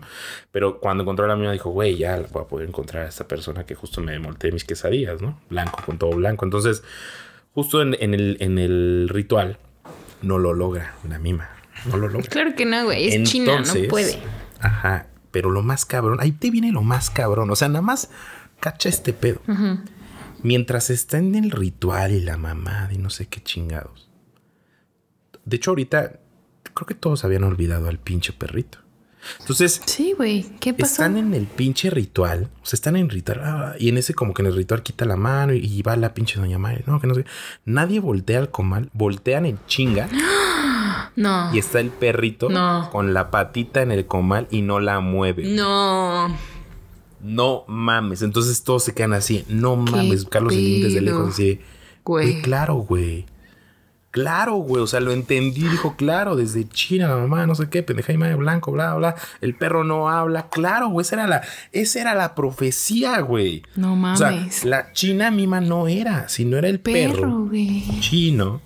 Pero 0.54 0.80
cuando 0.80 1.04
encontró 1.04 1.26
a 1.26 1.28
la 1.28 1.36
mima 1.36 1.52
dijo, 1.52 1.72
güey, 1.72 1.98
ya 1.98 2.16
voy 2.32 2.42
a 2.42 2.48
poder 2.48 2.70
encontrar 2.70 3.06
a 3.06 3.10
esta 3.10 3.28
persona 3.28 3.66
que 3.66 3.76
justo 3.76 4.00
me 4.00 4.18
molté 4.18 4.50
mis 4.54 4.64
quesadillas, 4.64 5.22
¿no? 5.22 5.42
Blanco 5.50 5.82
con 5.86 5.98
todo 5.98 6.12
blanco. 6.12 6.46
Entonces, 6.46 6.82
justo 7.54 7.82
en, 7.82 7.94
el, 8.14 8.38
en 8.40 8.60
el 8.60 9.10
ritual, 9.10 9.58
no 10.22 10.40
lo 10.40 10.54
logra 10.54 10.96
la 11.08 11.20
mima. 11.20 11.50
No 11.86 11.98
lo 11.98 12.08
logra. 12.08 12.30
Claro 12.30 12.56
que 12.56 12.66
no, 12.66 12.86
güey. 12.86 13.14
Es 13.14 13.30
China, 13.30 13.60
no 13.60 13.88
puede. 13.90 14.18
Ajá. 14.62 15.08
Pero 15.32 15.50
lo 15.50 15.64
más 15.64 15.84
cabrón, 15.86 16.20
ahí 16.22 16.32
te 16.32 16.50
viene 16.50 16.72
lo 16.72 16.82
más 16.82 17.10
cabrón. 17.10 17.52
O 17.52 17.58
sea, 17.58 17.68
nada 17.68 17.82
más 17.82 18.10
cacha 18.62 18.88
este 18.88 19.12
pedo. 19.12 19.42
Mientras 20.44 20.90
está 20.90 21.18
en 21.18 21.36
el 21.36 21.52
ritual 21.52 22.12
y 22.12 22.20
la 22.22 22.38
mamada 22.38 22.94
y 22.94 22.98
no 22.98 23.10
sé 23.10 23.28
qué 23.28 23.42
chingados. 23.42 24.10
De 25.46 25.58
hecho, 25.58 25.72
ahorita 25.72 26.20
creo 26.74 26.88
que 26.88 26.96
todos 26.96 27.24
habían 27.26 27.44
olvidado 27.44 27.90
al 27.90 28.00
pinche 28.00 28.34
perrito. 28.34 28.80
Entonces, 29.40 29.82
sí, 29.86 30.14
güey, 30.18 30.46
¿qué 30.60 30.74
pasó? 30.74 30.94
Están 30.94 31.18
en 31.18 31.34
el 31.34 31.46
pinche 31.46 31.90
ritual, 31.90 32.50
o 32.62 32.66
sea, 32.66 32.76
están 32.76 32.96
en 32.98 33.10
ritual, 33.10 33.40
ah, 33.42 33.74
y 33.80 33.90
en 33.90 33.98
ese 33.98 34.14
como 34.14 34.34
que 34.34 34.42
en 34.42 34.48
el 34.48 34.56
ritual 34.56 34.84
quita 34.84 35.06
la 35.06 35.16
mano 35.16 35.54
y, 35.54 35.82
va 35.82 35.96
la 35.96 36.14
pinche 36.14 36.40
doña 36.40 36.58
Mari, 36.58 36.84
no, 36.86 37.00
que 37.00 37.08
no 37.08 37.16
sé. 37.16 37.26
Nadie 37.66 38.00
voltea 38.00 38.40
al 38.40 38.52
comal, 38.52 38.90
voltean 38.94 39.46
en 39.46 39.60
chinga. 39.68 40.10
No. 41.16 41.54
Y 41.54 41.60
está 41.60 41.80
el 41.80 41.92
perrito 41.92 42.50
con 42.92 43.14
la 43.14 43.30
patita 43.30 43.84
en 43.84 43.92
el 43.92 44.08
comal 44.08 44.48
y 44.50 44.64
no 44.64 44.80
la 44.80 45.00
mueve. 45.00 45.44
No. 45.44 46.36
No 47.24 47.64
mames. 47.68 48.22
Entonces 48.22 48.64
todos 48.64 48.84
se 48.84 48.94
quedan 48.94 49.14
así. 49.14 49.46
No 49.48 49.76
mames. 49.76 50.26
Carlos 50.26 50.54
Slim 50.54 50.84
desde 50.84 51.02
lejos 51.02 51.30
así. 51.30 51.60
Güey. 52.04 52.42
Claro, 52.42 52.76
güey. 52.76 53.26
Claro, 54.12 54.58
güey, 54.58 54.84
o 54.84 54.86
sea, 54.86 55.00
lo 55.00 55.12
entendí, 55.12 55.68
dijo, 55.68 55.96
claro, 55.96 56.36
desde 56.36 56.70
China, 56.70 57.08
la 57.08 57.16
mamá, 57.16 57.48
no 57.48 57.56
sé 57.56 57.68
qué, 57.68 57.82
pendeja 57.82 58.14
y 58.14 58.18
madre 58.20 58.36
blanco, 58.36 58.72
bla, 58.72 58.94
bla, 58.94 59.16
el 59.42 59.56
perro 59.56 59.84
no 59.84 60.08
habla, 60.08 60.50
claro, 60.50 60.90
güey, 60.90 61.04
esa 61.04 61.16
era 61.16 61.26
la, 61.26 61.42
esa 61.72 62.02
era 62.02 62.14
la 62.14 62.36
profecía, 62.36 63.20
güey. 63.22 63.64
No 63.76 63.96
mames. 63.96 64.22
O 64.22 64.52
sea, 64.52 64.70
la 64.70 64.94
China 64.94 65.32
mima 65.32 65.62
no 65.62 65.88
era, 65.88 66.30
sino 66.30 66.58
era 66.58 66.70
el 66.70 66.80
perro, 66.80 67.50
perro 67.50 68.00
chino 68.02 68.62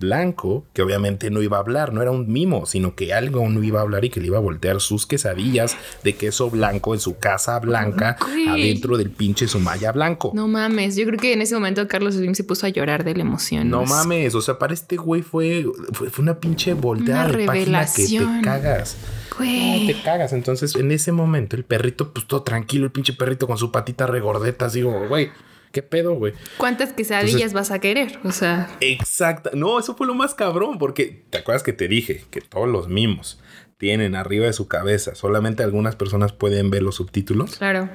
blanco, 0.00 0.64
que 0.72 0.82
obviamente 0.82 1.30
no 1.30 1.42
iba 1.42 1.58
a 1.58 1.60
hablar, 1.60 1.92
no 1.92 2.02
era 2.02 2.10
un 2.10 2.32
mimo, 2.32 2.66
sino 2.66 2.96
que 2.96 3.12
algo 3.12 3.46
no 3.48 3.62
iba 3.62 3.80
a 3.80 3.82
hablar 3.82 4.04
y 4.04 4.10
que 4.10 4.20
le 4.20 4.26
iba 4.26 4.38
a 4.38 4.40
voltear 4.40 4.80
sus 4.80 5.06
quesadillas 5.06 5.76
de 6.02 6.14
queso 6.14 6.50
blanco 6.50 6.94
en 6.94 7.00
su 7.00 7.18
casa 7.18 7.58
blanca 7.60 8.16
adentro 8.48 8.96
del 8.96 9.10
pinche 9.10 9.46
sumaya 9.46 9.92
blanco. 9.92 10.32
No 10.34 10.48
mames, 10.48 10.96
yo 10.96 11.06
creo 11.06 11.18
que 11.18 11.34
en 11.34 11.42
ese 11.42 11.54
momento 11.54 11.86
Carlos 11.86 12.14
Slim 12.14 12.34
se 12.34 12.42
puso 12.42 12.66
a 12.66 12.70
llorar 12.70 13.04
de 13.04 13.14
la 13.14 13.20
emoción. 13.20 13.68
No 13.68 13.84
mames, 13.84 14.34
o 14.34 14.40
sea, 14.40 14.58
para 14.58 14.72
este 14.74 14.96
güey 14.96 15.22
fue, 15.22 15.66
fue, 15.92 16.08
una 16.18 16.40
pinche 16.40 16.74
volteada 16.74 17.28
de 17.28 17.44
página 17.44 17.86
que 17.86 18.06
te 18.06 18.40
cagas. 18.42 18.96
Güey. 19.36 19.86
te 19.86 20.02
cagas. 20.02 20.32
Entonces, 20.32 20.74
en 20.74 20.90
ese 20.90 21.12
momento, 21.12 21.56
el 21.56 21.64
perrito, 21.64 22.12
pues 22.12 22.26
todo 22.26 22.42
tranquilo, 22.42 22.86
el 22.86 22.92
pinche 22.92 23.12
perrito 23.12 23.46
con 23.46 23.58
su 23.58 23.70
patita 23.70 24.06
regordeta, 24.06 24.68
digo, 24.68 25.06
güey 25.08 25.30
¿Qué 25.72 25.82
pedo, 25.82 26.14
güey? 26.14 26.34
¿Cuántas 26.56 26.92
quesadillas 26.92 27.52
vas 27.52 27.70
a 27.70 27.78
querer? 27.78 28.18
O 28.24 28.32
sea. 28.32 28.76
Exacto. 28.80 29.50
No, 29.54 29.78
eso 29.78 29.94
fue 29.96 30.06
lo 30.06 30.14
más 30.14 30.34
cabrón, 30.34 30.78
porque 30.78 31.22
te 31.30 31.38
acuerdas 31.38 31.62
que 31.62 31.72
te 31.72 31.86
dije 31.86 32.24
que 32.30 32.40
todos 32.40 32.68
los 32.68 32.88
mimos 32.88 33.40
tienen 33.78 34.16
arriba 34.16 34.46
de 34.46 34.52
su 34.52 34.66
cabeza. 34.66 35.14
Solamente 35.14 35.62
algunas 35.62 35.96
personas 35.96 36.32
pueden 36.32 36.70
ver 36.70 36.82
los 36.82 36.96
subtítulos. 36.96 37.56
Claro. 37.56 37.88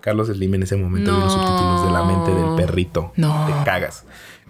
Carlos 0.00 0.28
Slim 0.28 0.54
en 0.54 0.62
ese 0.64 0.76
momento 0.76 1.10
vio 1.10 1.20
los 1.20 1.32
subtítulos 1.32 1.86
de 1.86 1.92
la 1.92 2.04
mente 2.04 2.34
del 2.34 2.56
perrito. 2.56 3.12
No. 3.16 3.46
Te 3.46 3.64
cagas. 3.64 4.04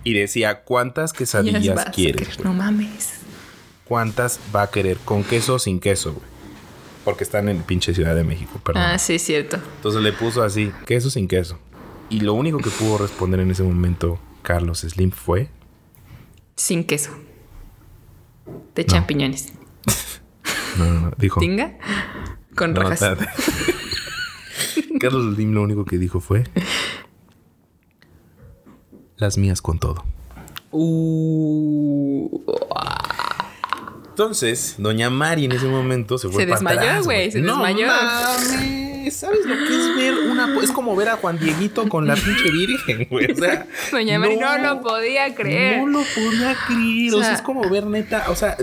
Y 0.05 0.15
decía, 0.15 0.63
¿cuántas 0.63 1.13
quesadillas 1.13 1.85
quieres? 1.95 2.39
No 2.41 2.53
mames. 2.53 3.21
¿Cuántas 3.85 4.41
va 4.55 4.63
a 4.63 4.71
querer? 4.71 4.97
¿Con 5.05 5.25
queso 5.25 5.55
o 5.55 5.59
sin 5.59 5.81
queso, 5.81 6.13
güey? 6.13 6.27
Porque 7.05 7.25
están 7.25 7.49
en 7.49 7.63
pinche 7.63 7.95
Ciudad 7.95 8.15
de 8.15 8.25
México, 8.25 8.61
perdón. 8.65 8.83
Ah, 8.83 8.99
sí, 8.99 9.19
cierto. 9.19 9.59
Entonces 9.77 10.03
le 10.03 10.13
puso 10.13 10.43
así, 10.43 10.73
queso 10.87 11.11
sin 11.11 11.29
queso. 11.29 11.59
Y 12.13 12.21
lo 12.21 12.35
único 12.35 12.59
que 12.59 12.69
pudo 12.69 12.99
responder 12.99 13.41
en 13.41 13.51
ese 13.51 13.63
momento 13.63 14.19
Carlos 14.43 14.81
Slim 14.81 15.13
fue... 15.13 15.49
Sin 16.57 16.85
queso. 16.85 17.11
De 18.75 18.85
champiñones. 18.85 19.55
No, 20.77 20.85
no, 20.85 21.01
no. 21.01 21.13
Dijo... 21.17 21.41
¿Tinga? 21.41 21.79
Con 22.55 22.75
no, 22.75 22.83
rojas. 22.83 23.01
Carlos 25.01 25.35
Slim 25.37 25.55
lo 25.55 25.63
único 25.63 25.87
que 25.87 25.97
dijo 25.97 26.21
fue... 26.21 26.45
Las 29.17 29.39
mías 29.39 29.63
con 29.63 29.79
todo. 29.79 30.05
Uh, 30.71 32.43
Entonces, 34.09 34.75
doña 34.77 35.09
Mari 35.09 35.47
en 35.47 35.53
ese 35.53 35.67
momento 35.67 36.19
se 36.19 36.29
fue 36.29 36.43
Se 36.43 36.51
desmayó, 36.51 37.05
güey. 37.05 37.31
Se 37.31 37.41
desmayó. 37.41 37.87
¿Sabes 39.13 39.45
lo 39.47 39.55
que 39.55 39.77
es 39.77 39.97
ver 39.97 40.15
una... 40.31 40.55
Es 40.63 40.73
como 40.73 40.97
ver 40.97 41.09
a 41.09 41.17
Juan 41.17 41.39
Dieguito 41.39 41.89
con 41.89 42.07
la 42.07 42.15
pinche 42.15 42.51
virgen, 42.51 43.07
güey. 43.11 43.31
O 43.33 43.37
sea... 43.37 43.67
Doña 43.93 44.19
Mari 44.19 44.37
no, 44.37 44.59
lo 44.59 44.81
podía 44.81 45.35
creer. 45.35 45.79
No 45.79 45.87
lo 45.87 46.05
podía 46.15 46.57
creer. 46.67 47.15
O 47.15 47.21
sea, 47.21 47.35
es 47.35 47.43
como 47.43 47.69
ver 47.69 47.87
neta... 47.87 48.27
O 48.31 48.37
sea, 48.37 48.57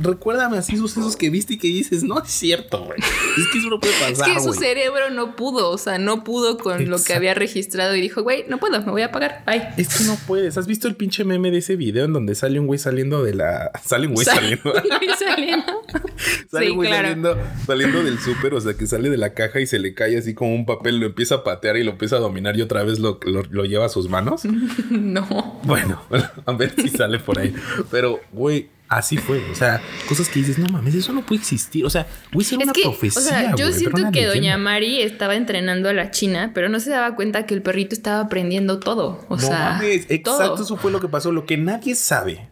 recuérdame 0.00 0.58
así 0.58 0.76
sucesos 0.76 1.16
que 1.16 1.30
viste 1.30 1.54
y 1.54 1.58
que 1.58 1.68
dices, 1.68 2.02
no 2.02 2.22
es 2.22 2.30
cierto, 2.30 2.84
güey. 2.84 2.98
Es 2.98 3.46
que 3.52 3.58
eso 3.58 3.68
no 3.68 3.80
puede 3.80 3.94
pasar, 3.94 4.28
Es 4.28 4.34
que 4.36 4.40
su 4.42 4.54
cerebro 4.54 5.10
no 5.10 5.36
pudo. 5.36 5.70
O 5.70 5.78
sea, 5.78 5.98
no 5.98 6.24
pudo 6.24 6.58
con 6.58 6.88
lo 6.88 7.02
que 7.02 7.14
había 7.14 7.34
registrado 7.34 7.94
y 7.96 8.00
dijo, 8.00 8.22
güey, 8.22 8.44
no 8.48 8.58
puedo, 8.58 8.80
me 8.82 8.90
voy 8.90 9.02
a 9.02 9.06
apagar. 9.06 9.42
Bye. 9.46 9.68
Es 9.76 9.96
que 9.96 10.04
no 10.04 10.16
puedes. 10.26 10.56
¿Has 10.56 10.66
visto 10.66 10.88
el 10.88 10.96
pinche 10.96 11.24
meme 11.24 11.50
de 11.50 11.58
ese 11.58 11.76
video 11.76 12.04
en 12.04 12.12
donde 12.12 12.34
sale 12.34 12.60
un 12.60 12.66
güey 12.66 12.78
saliendo 12.78 13.22
de 13.22 13.34
la... 13.34 13.70
Sale 13.84 14.06
un 14.06 14.14
güey 14.14 14.24
saliendo. 14.24 14.72
saliendo. 15.18 15.82
sale 16.50 16.70
un 16.70 16.76
güey 16.76 16.90
saliendo, 16.90 17.38
saliendo 17.66 18.02
del 18.02 18.18
súper, 18.18 18.54
o 18.54 18.60
sea, 18.60 18.74
que 18.74 18.86
sale 18.86 19.10
de 19.10 19.16
la 19.16 19.34
caja 19.34 19.60
y 19.60 19.66
se 19.66 19.78
le 19.80 19.94
cae 19.94 20.18
así 20.18 20.34
como 20.34 20.54
un 20.54 20.66
papel, 20.66 20.98
lo 20.98 21.06
empieza 21.06 21.36
a 21.36 21.44
patear 21.44 21.76
y 21.76 21.84
lo 21.84 21.92
empieza 21.92 22.16
a 22.16 22.20
dominar 22.20 22.56
y 22.56 22.62
otra 22.62 22.82
vez 22.84 22.98
lo, 22.98 23.18
lo, 23.24 23.64
lleva 23.64 23.86
a 23.86 23.88
sus 23.88 24.08
manos. 24.08 24.42
no. 24.90 25.60
Bueno, 25.64 26.02
a 26.46 26.52
ver 26.52 26.74
si 26.76 26.88
sale 26.88 27.18
por 27.18 27.38
ahí. 27.38 27.54
Pero, 27.90 28.20
güey, 28.32 28.68
así 28.88 29.16
fue. 29.16 29.42
O 29.50 29.54
sea, 29.54 29.80
cosas 30.08 30.28
que 30.28 30.40
dices, 30.40 30.58
no 30.58 30.68
mames, 30.68 30.94
eso 30.94 31.12
no 31.12 31.22
puede 31.22 31.40
existir. 31.40 31.84
O 31.86 31.90
sea, 31.90 32.06
güey, 32.32 32.46
es 32.46 32.52
una 32.52 32.72
profecía. 32.72 33.22
O 33.22 33.24
sea, 33.24 33.56
yo 33.56 33.72
siento 33.72 34.10
que 34.12 34.26
doña 34.26 34.58
Mari 34.58 35.00
estaba 35.00 35.34
entrenando 35.36 35.88
a 35.88 35.92
la 35.92 36.10
China, 36.10 36.50
pero 36.54 36.68
no 36.68 36.80
se 36.80 36.90
daba 36.90 37.16
cuenta 37.16 37.46
que 37.46 37.54
el 37.54 37.62
perrito 37.62 37.94
estaba 37.94 38.20
aprendiendo 38.20 38.80
todo. 38.80 39.24
O 39.28 39.38
sea, 39.38 39.80
exacto, 39.82 40.62
eso 40.62 40.76
fue 40.76 40.92
lo 40.92 41.00
que 41.00 41.08
pasó. 41.08 41.32
Lo 41.32 41.46
que 41.46 41.56
nadie 41.56 41.94
sabe 41.94 42.49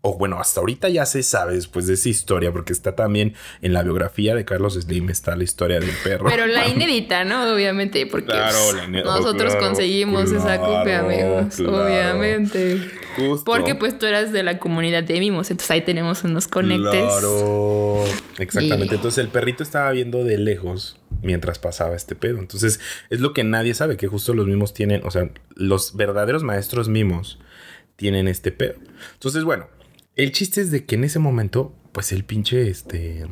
o 0.00 0.16
bueno, 0.16 0.38
hasta 0.38 0.60
ahorita 0.60 0.88
ya 0.88 1.04
se 1.06 1.22
sabe 1.24 1.54
después 1.54 1.86
de 1.88 1.94
esa 1.94 2.08
historia, 2.08 2.52
porque 2.52 2.72
está 2.72 2.94
también 2.94 3.34
en 3.62 3.72
la 3.72 3.82
biografía 3.82 4.34
de 4.34 4.44
Carlos 4.44 4.74
Slim, 4.74 5.10
está 5.10 5.34
la 5.34 5.42
historia 5.42 5.80
del 5.80 5.90
perro. 6.04 6.26
Pero 6.28 6.46
la 6.46 6.68
inédita, 6.68 7.24
¿no? 7.24 7.52
Obviamente, 7.52 8.06
porque 8.06 8.32
nosotros 9.04 9.56
conseguimos 9.56 10.30
esa 10.30 10.58
copia, 10.58 11.00
amigos. 11.00 11.58
Obviamente. 11.60 12.80
Porque 13.44 13.74
pues 13.74 13.98
tú 13.98 14.06
eras 14.06 14.30
de 14.32 14.44
la 14.44 14.60
comunidad 14.60 15.02
de 15.02 15.18
mimos, 15.18 15.50
entonces 15.50 15.70
ahí 15.72 15.80
tenemos 15.82 16.22
unos 16.22 16.46
conectes. 16.46 16.90
Claro. 16.92 18.04
Exactamente. 18.38 18.94
Entonces 18.94 19.18
el 19.18 19.28
perrito 19.28 19.64
estaba 19.64 19.90
viendo 19.90 20.22
de 20.22 20.38
lejos 20.38 21.00
mientras 21.22 21.58
pasaba 21.58 21.96
este 21.96 22.14
pedo. 22.14 22.38
Entonces 22.38 22.78
es 23.10 23.18
lo 23.18 23.32
que 23.32 23.42
nadie 23.42 23.74
sabe, 23.74 23.96
que 23.96 24.06
justo 24.06 24.32
los 24.34 24.46
mimos 24.46 24.74
tienen, 24.74 25.04
o 25.04 25.10
sea, 25.10 25.28
los 25.56 25.96
verdaderos 25.96 26.44
maestros 26.44 26.88
mimos 26.88 27.40
tienen 27.96 28.28
este 28.28 28.52
pedo. 28.52 28.76
Entonces, 29.14 29.42
bueno, 29.42 29.66
el 30.18 30.32
chiste 30.32 30.60
es 30.60 30.70
de 30.70 30.84
que 30.84 30.96
en 30.96 31.04
ese 31.04 31.20
momento, 31.20 31.72
pues 31.92 32.12
el 32.12 32.24
pinche, 32.24 32.68
este, 32.68 33.24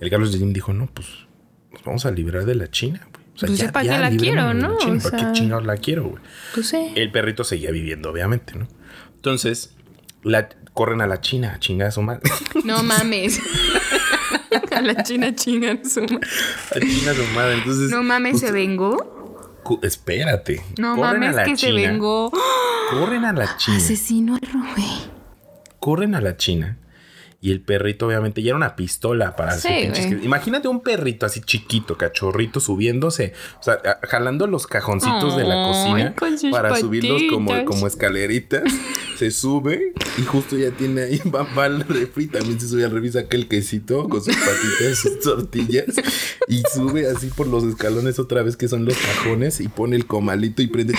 el 0.00 0.10
Carlos 0.10 0.32
Slim 0.32 0.52
dijo, 0.52 0.72
no, 0.72 0.88
pues 0.92 1.06
nos 1.70 1.84
vamos 1.84 2.04
a 2.04 2.10
librar 2.10 2.44
de 2.44 2.56
la 2.56 2.70
China, 2.70 3.08
güey. 3.12 3.22
O 3.34 3.38
sea, 3.38 3.46
pues 3.46 3.58
ya, 3.58 3.72
para 3.72 3.84
qué 3.88 3.98
la 3.98 4.10
quiero, 4.10 4.54
¿no? 4.54 4.76
¿Para 4.76 5.16
qué 5.16 5.32
chingados 5.32 5.64
la 5.64 5.76
quiero, 5.76 6.08
güey? 6.08 6.22
Pues 6.52 6.66
sí. 6.68 6.92
El 6.96 7.10
perrito 7.12 7.44
seguía 7.44 7.70
viviendo, 7.70 8.10
obviamente, 8.10 8.54
¿no? 8.58 8.66
Entonces, 9.14 9.74
la, 10.24 10.48
corren 10.74 11.00
a 11.00 11.06
la 11.06 11.20
China, 11.20 11.58
a 11.58 11.90
su 11.90 12.02
madre. 12.02 12.22
No 12.64 12.82
mames. 12.82 13.40
a 14.72 14.80
la 14.82 15.02
China 15.04 15.34
chinga 15.34 15.78
su 15.84 16.02
madre. 16.02 16.28
A 16.74 16.80
China 16.80 17.14
su 17.14 17.24
madre. 17.34 17.54
Entonces. 17.54 17.90
No 17.90 18.02
mames, 18.02 18.40
¿se 18.40 18.50
vengó? 18.50 19.60
Espérate. 19.82 20.60
No 20.76 20.96
mames, 20.96 21.36
que 21.44 21.56
se 21.56 21.72
vengó. 21.72 22.32
Corren 22.90 23.24
a 23.24 23.32
la 23.32 23.56
China. 23.56 23.76
Asesino 23.76 24.34
al 24.34 24.74
güey 24.74 25.01
corren 25.82 26.14
a 26.14 26.20
la 26.20 26.36
China. 26.36 26.78
Y 27.40 27.50
el 27.50 27.60
perrito, 27.60 28.06
obviamente, 28.06 28.40
ya 28.40 28.50
era 28.50 28.56
una 28.56 28.76
pistola 28.76 29.34
para 29.34 29.54
hacer 29.54 29.92
Imagínate 30.22 30.68
un 30.68 30.80
perrito 30.80 31.26
así 31.26 31.40
chiquito, 31.40 31.98
cachorrito, 31.98 32.60
subiéndose, 32.60 33.32
o 33.58 33.62
sea, 33.64 33.80
jalando 34.04 34.46
los 34.46 34.68
cajoncitos 34.68 35.36
de 35.36 35.42
la 35.42 35.66
cocina 35.66 36.14
para 36.52 36.76
subirlos 36.76 37.20
como, 37.28 37.64
como 37.64 37.88
escaleritas. 37.88 38.62
se 39.22 39.30
sube 39.30 39.92
y 40.18 40.22
justo 40.22 40.56
ya 40.56 40.72
tiene 40.72 41.02
ahí, 41.02 41.20
va, 41.32 41.46
va 41.56 41.66
al 41.66 41.86
refri, 41.86 42.26
también 42.26 42.58
se 42.58 42.66
sube 42.66 42.84
al 42.84 42.90
refri, 42.90 43.12
saca 43.12 43.36
el 43.36 43.46
quesito 43.46 44.08
con 44.08 44.22
sus 44.22 44.34
patitas, 44.34 44.98
sus 44.98 45.20
tortillas 45.22 45.94
y 46.48 46.62
sube 46.74 47.08
así 47.08 47.28
por 47.28 47.46
los 47.46 47.62
escalones 47.62 48.18
otra 48.18 48.42
vez 48.42 48.56
que 48.56 48.66
son 48.66 48.84
los 48.84 48.96
cajones 48.96 49.60
y 49.60 49.68
pone 49.68 49.94
el 49.94 50.06
comalito 50.06 50.60
y 50.60 50.66
prende 50.66 50.94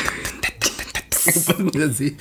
así 1.90 2.18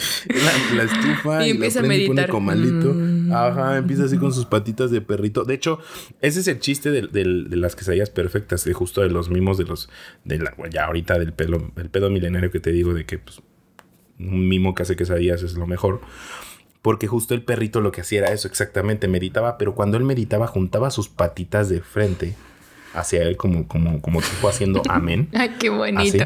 la, 0.75 0.85
estufa 0.85 1.47
y, 1.47 1.51
empieza 1.51 1.81
a 1.81 1.83
meditar. 1.83 2.29
comalito. 2.29 2.93
Mm. 2.95 3.33
Ajá, 3.33 3.79
empieza 3.79 4.05
así 4.05 4.19
con 4.19 4.33
sus 4.33 4.47
patitas 4.47 4.91
de 4.91 5.01
perrito. 5.01 5.45
De 5.45 5.55
hecho, 5.55 5.79
ese 6.21 6.41
es 6.41 6.49
el 6.49 6.59
chiste 6.59 6.91
de, 6.91 7.03
de, 7.03 7.57
las 7.57 7.77
quesadillas 7.77 8.11
perfectas, 8.11 8.65
de 8.65 8.73
justo 8.73 9.01
de 9.01 9.09
los 9.09 9.31
mimos 9.31 9.59
de 9.59 9.65
los, 9.65 9.89
de 10.25 10.39
la, 10.39 10.55
ya 10.71 10.87
ahorita 10.87 11.19
del 11.19 11.33
pelo, 11.33 11.73
el 11.77 11.91
pedo 11.91 12.11
milenario 12.11 12.51
que 12.51 12.61
te 12.61 12.73
digo 12.73 12.95
de 12.95 13.05
que 13.05 13.19
pues, 13.19 13.41
un 14.19 14.49
mimo 14.49 14.75
que 14.75 14.83
hace 14.83 14.97
quesadillas 14.97 15.43
es 15.43 15.55
lo 15.55 15.67
mejor. 15.67 16.01
Porque 16.81 17.07
justo 17.07 17.35
el 17.35 17.43
perrito 17.43 17.81
lo 17.81 17.93
que 17.93 18.01
hacía 18.01 18.21
era 18.21 18.33
eso, 18.33 18.49
exactamente, 18.49 19.07
meditaba, 19.07 19.57
pero 19.57 19.75
cuando 19.75 19.97
él 19.97 20.05
meditaba 20.05 20.49
juntaba 20.49 20.91
sus 20.91 21.09
patitas 21.09 21.69
de 21.69 21.81
frente 21.81 22.35
hacia 22.95 23.23
él 23.23 23.37
como, 23.37 23.67
como, 23.67 24.01
como 24.01 24.21
tipo 24.21 24.49
haciendo 24.49 24.83
amén. 24.89 25.29
Ay, 25.33 25.57
qué 25.59 25.71
bonito. 25.71 26.25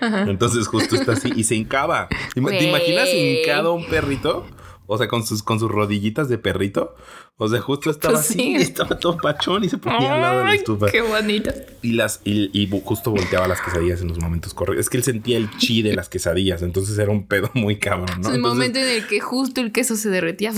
Entonces 0.00 0.66
justo 0.66 0.96
está 0.96 1.12
así 1.12 1.32
y 1.34 1.44
se 1.44 1.54
hincaba. 1.54 2.08
¿Te 2.34 2.40
imaginas 2.40 3.08
hincado 3.12 3.74
un 3.74 3.86
perrito? 3.86 4.46
O 4.92 4.98
sea, 4.98 5.06
con 5.06 5.24
sus, 5.24 5.44
con 5.44 5.60
sus 5.60 5.70
rodillitas 5.70 6.28
de 6.28 6.36
perrito. 6.36 6.96
O 7.36 7.48
sea, 7.48 7.60
justo 7.60 7.90
estaba 7.90 8.14
pues 8.14 8.30
así, 8.30 8.56
estaba 8.56 8.98
todo 8.98 9.16
pachón 9.16 9.62
y 9.62 9.68
se 9.68 9.78
ponía 9.78 10.14
al 10.14 10.20
lado 10.20 10.38
de 10.40 10.44
la 10.46 10.54
estufa. 10.54 10.86
Qué 10.90 11.00
bonito. 11.00 11.52
Y 11.80 11.92
las, 11.92 12.20
y, 12.24 12.68
justo 12.84 13.12
volteaba 13.12 13.46
las 13.46 13.60
quesadillas 13.60 14.02
en 14.02 14.08
los 14.08 14.18
momentos 14.18 14.52
correctos. 14.52 14.86
Es 14.86 14.90
que 14.90 14.96
él 14.96 15.04
sentía 15.04 15.36
el 15.36 15.48
chi 15.58 15.82
de 15.82 15.94
las 15.94 16.08
quesadillas, 16.08 16.62
entonces 16.62 16.98
era 16.98 17.12
un 17.12 17.26
pedo 17.28 17.50
muy 17.54 17.78
cabrón, 17.78 18.20
¿no? 18.20 18.30
el 18.34 18.40
momento 18.40 18.80
en 18.80 18.88
el 18.88 19.06
que 19.06 19.20
justo 19.20 19.60
el 19.60 19.70
queso 19.70 19.94
se 19.94 20.10
derretía. 20.10 20.52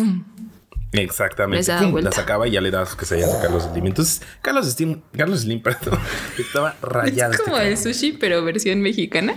Exactamente. 0.93 1.73
la 2.03 2.13
sacaba 2.13 2.47
y 2.47 2.53
ya 2.53 2.61
le 2.61 2.71
daba 2.71 2.87
sus 2.87 2.97
quesadillas 2.97 3.35
a 3.35 3.41
Carlos 3.41 3.69
Slim. 3.73 3.87
Entonces, 3.87 4.23
Carlos 4.43 4.71
Slim, 4.71 5.01
Carlos 5.17 5.41
Slim, 5.41 5.63
perdón, 5.63 5.99
estaba 6.39 6.77
rayado. 6.83 7.33
Es 7.33 7.41
como 7.41 7.59
el 7.59 7.79
sushi, 7.79 8.13
pero 8.13 8.45
versión 8.45 8.81
mexicana. 8.81 9.35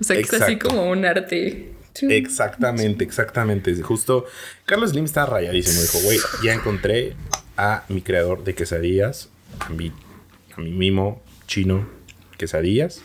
O 0.00 0.04
sea, 0.04 0.16
que 0.16 0.22
es 0.22 0.34
así 0.34 0.58
como 0.58 0.88
un 0.90 1.04
arte. 1.04 1.72
Exactamente, 2.00 3.04
exactamente. 3.04 3.74
Justo 3.82 4.26
Carlos 4.66 4.90
Slim 4.90 5.04
estaba 5.04 5.26
rayadísimo. 5.26 5.80
Dijo, 5.80 5.98
güey, 6.04 6.18
ya 6.44 6.52
encontré 6.52 7.16
a 7.56 7.84
mi 7.88 8.02
creador 8.02 8.44
de 8.44 8.54
quesadillas, 8.54 9.30
a 9.60 9.70
mi, 9.70 9.92
a 10.56 10.60
mi 10.60 10.70
mimo 10.70 11.22
chino 11.46 11.88
quesadillas 12.36 13.02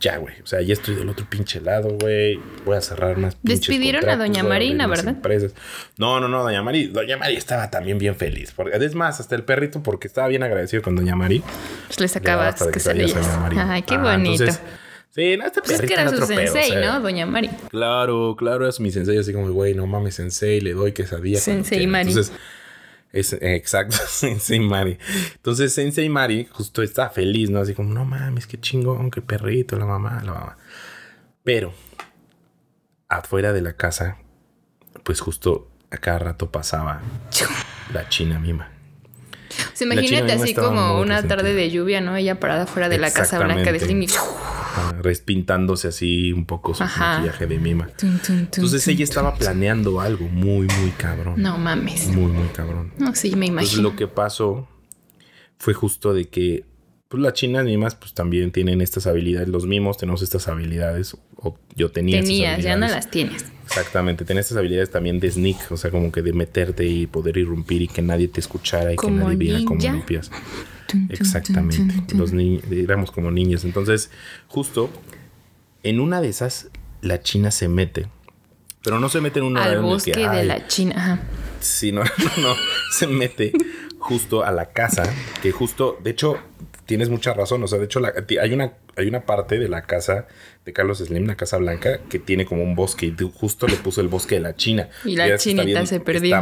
ya, 0.00 0.16
güey. 0.18 0.40
O 0.42 0.46
sea, 0.46 0.60
ya 0.60 0.74
estoy 0.74 0.94
del 0.94 1.08
otro 1.08 1.26
pinche 1.28 1.60
lado, 1.60 1.96
güey. 2.00 2.40
Voy 2.64 2.76
a 2.76 2.80
cerrar 2.80 3.16
más 3.18 3.34
pinches 3.34 3.60
Despidieron 3.60 4.08
a 4.08 4.16
Doña 4.16 4.42
Marina, 4.44 4.86
¿verdad? 4.86 5.08
Empresas. 5.08 5.54
No, 5.96 6.20
no, 6.20 6.28
no, 6.28 6.42
Doña 6.42 6.62
Mari. 6.62 6.88
Doña 6.88 7.16
Mari 7.16 7.36
estaba 7.36 7.70
también 7.70 7.98
bien 7.98 8.16
feliz. 8.16 8.52
Porque, 8.54 8.76
es 8.76 8.94
más, 8.94 9.20
hasta 9.20 9.34
el 9.34 9.44
perrito, 9.44 9.82
porque 9.82 10.06
estaba 10.06 10.28
bien 10.28 10.42
agradecido 10.42 10.82
con 10.82 10.96
Doña 10.96 11.16
Mari. 11.16 11.42
Pues 11.86 12.00
le 12.00 12.08
sacaba 12.08 12.54
que 12.54 12.80
Ay, 13.58 13.82
qué 13.82 13.98
bonito. 13.98 14.44
sí, 15.10 15.36
no, 15.36 15.46
este 15.46 15.60
pues 15.60 15.78
perrito 15.78 15.82
es 15.82 15.86
que 15.86 15.94
era 15.94 16.10
su 16.10 16.26
sensei, 16.26 16.76
¿no? 16.76 17.00
Doña 17.00 17.26
Mari. 17.26 17.50
Claro, 17.70 18.36
claro, 18.38 18.68
es 18.68 18.80
mi 18.80 18.90
sensei. 18.90 19.18
Así 19.18 19.32
como, 19.32 19.50
güey, 19.50 19.74
no 19.74 19.86
mames, 19.86 20.14
sensei, 20.14 20.60
le 20.60 20.74
doy 20.74 20.92
quesadilla. 20.92 21.40
Sensei 21.40 21.86
Mari. 21.86 22.10
Entonces, 22.10 22.32
es, 23.12 23.32
exacto, 23.32 23.96
Sensei 24.08 24.60
Mari. 24.60 24.98
Entonces 25.34 25.72
Sensei 25.72 26.08
Mari 26.08 26.48
justo 26.50 26.82
está 26.82 27.10
feliz, 27.10 27.50
¿no? 27.50 27.60
Así 27.60 27.74
como, 27.74 27.92
no 27.92 28.04
mames, 28.04 28.46
qué 28.46 28.60
chingón, 28.60 29.10
qué 29.10 29.22
perrito, 29.22 29.76
la 29.76 29.86
mamá, 29.86 30.22
la 30.24 30.32
mamá. 30.32 30.58
Pero 31.44 31.72
afuera 33.08 33.52
de 33.52 33.62
la 33.62 33.74
casa, 33.74 34.18
pues 35.02 35.20
justo 35.20 35.70
a 35.90 35.96
cada 35.96 36.18
rato 36.18 36.50
pasaba 36.50 37.00
la 37.92 38.08
china 38.08 38.38
mima. 38.38 38.70
Se 39.72 39.84
imagínate 39.84 40.32
así 40.32 40.54
como 40.54 41.00
una 41.00 41.22
tarde 41.26 41.54
de 41.54 41.70
lluvia, 41.70 42.00
¿no? 42.00 42.16
Ella 42.16 42.38
parada 42.38 42.66
fuera 42.66 42.88
de 42.88 42.98
la 42.98 43.10
casa 43.10 43.38
blanca 43.38 43.72
de 43.72 43.80
Slim 43.80 44.06
respintándose 45.02 45.88
así 45.88 46.32
un 46.32 46.46
poco 46.46 46.74
su 46.74 46.82
maquillaje 46.82 47.46
de 47.46 47.58
mima. 47.58 47.88
Entonces 48.02 48.86
ella 48.88 49.04
estaba 49.04 49.34
planeando 49.34 50.00
algo 50.00 50.28
muy, 50.28 50.66
muy 50.80 50.90
cabrón. 50.96 51.40
No 51.40 51.58
mames. 51.58 52.08
Muy, 52.08 52.30
muy 52.32 52.48
cabrón. 52.48 52.92
No, 52.98 53.14
sí, 53.14 53.36
me 53.36 53.46
imagino. 53.46 53.60
Entonces 53.60 53.78
lo 53.78 53.96
que 53.96 54.08
pasó 54.08 54.68
fue 55.58 55.74
justo 55.74 56.14
de 56.14 56.28
que 56.28 56.64
pues 57.08 57.22
las 57.22 57.32
chinas 57.32 57.64
mimas 57.64 57.94
pues 57.94 58.12
también 58.12 58.52
tienen 58.52 58.80
estas 58.82 59.06
habilidades, 59.06 59.48
los 59.48 59.66
mimos 59.66 59.96
tenemos 59.96 60.20
estas 60.20 60.46
habilidades, 60.46 61.16
o 61.36 61.58
yo 61.74 61.90
tenía 61.90 62.20
Tenías, 62.20 62.62
ya 62.62 62.76
no 62.76 62.86
las 62.86 63.10
tienes. 63.10 63.46
Exactamente, 63.64 64.24
tenés 64.24 64.46
estas 64.46 64.58
habilidades 64.58 64.90
también 64.90 65.18
de 65.18 65.30
sneak, 65.30 65.72
o 65.72 65.76
sea, 65.76 65.90
como 65.90 66.12
que 66.12 66.22
de 66.22 66.32
meterte 66.32 66.86
y 66.86 67.06
poder 67.06 67.38
irrumpir 67.38 67.82
y 67.82 67.88
que 67.88 68.02
nadie 68.02 68.28
te 68.28 68.40
escuchara 68.40 68.92
y 68.92 68.96
que 68.96 69.10
nadie 69.10 69.36
viera 69.36 69.60
cómo 69.64 69.80
limpias. 69.80 70.30
Exactamente. 71.10 72.14
Los 72.14 72.32
éramos 72.70 73.10
como 73.10 73.30
niños. 73.30 73.64
Entonces, 73.64 74.10
justo 74.48 74.90
en 75.82 76.00
una 76.00 76.20
de 76.20 76.28
esas, 76.28 76.70
la 77.00 77.20
China 77.22 77.50
se 77.50 77.68
mete. 77.68 78.06
Pero 78.82 79.00
no 79.00 79.08
se 79.08 79.20
mete 79.20 79.40
en 79.40 79.46
una 79.46 79.64
Al 79.64 79.80
bosque 79.80 80.12
de 80.12 80.44
la 80.44 80.66
China. 80.66 80.94
Ajá. 80.96 81.20
Sí, 81.60 81.92
no, 81.92 82.02
no, 82.18 82.42
no. 82.42 82.54
se 82.92 83.06
mete 83.06 83.52
justo 83.98 84.44
a 84.44 84.52
la 84.52 84.66
casa. 84.66 85.02
Que 85.42 85.50
justo, 85.50 85.98
de 86.02 86.10
hecho, 86.10 86.38
tienes 86.86 87.08
mucha 87.08 87.34
razón. 87.34 87.62
O 87.62 87.66
sea, 87.66 87.78
de 87.78 87.86
hecho, 87.86 88.00
hay, 88.40 88.52
una, 88.52 88.72
hay 88.96 89.08
una 89.08 89.22
parte 89.26 89.58
de 89.58 89.68
la 89.68 89.82
casa 89.82 90.26
de 90.64 90.72
Carlos 90.72 90.98
Slim, 90.98 91.26
la 91.26 91.36
Casa 91.36 91.56
Blanca, 91.58 92.00
que 92.08 92.18
tiene 92.18 92.46
como 92.46 92.62
un 92.62 92.74
bosque. 92.74 93.06
Y 93.06 93.14
justo 93.34 93.66
le 93.66 93.76
puso 93.76 94.00
el 94.00 94.08
bosque 94.08 94.36
de 94.36 94.40
la 94.42 94.56
China. 94.56 94.88
Y 95.04 95.16
la 95.16 95.36
chinita 95.36 95.84
se 95.86 96.00
perdió. 96.00 96.40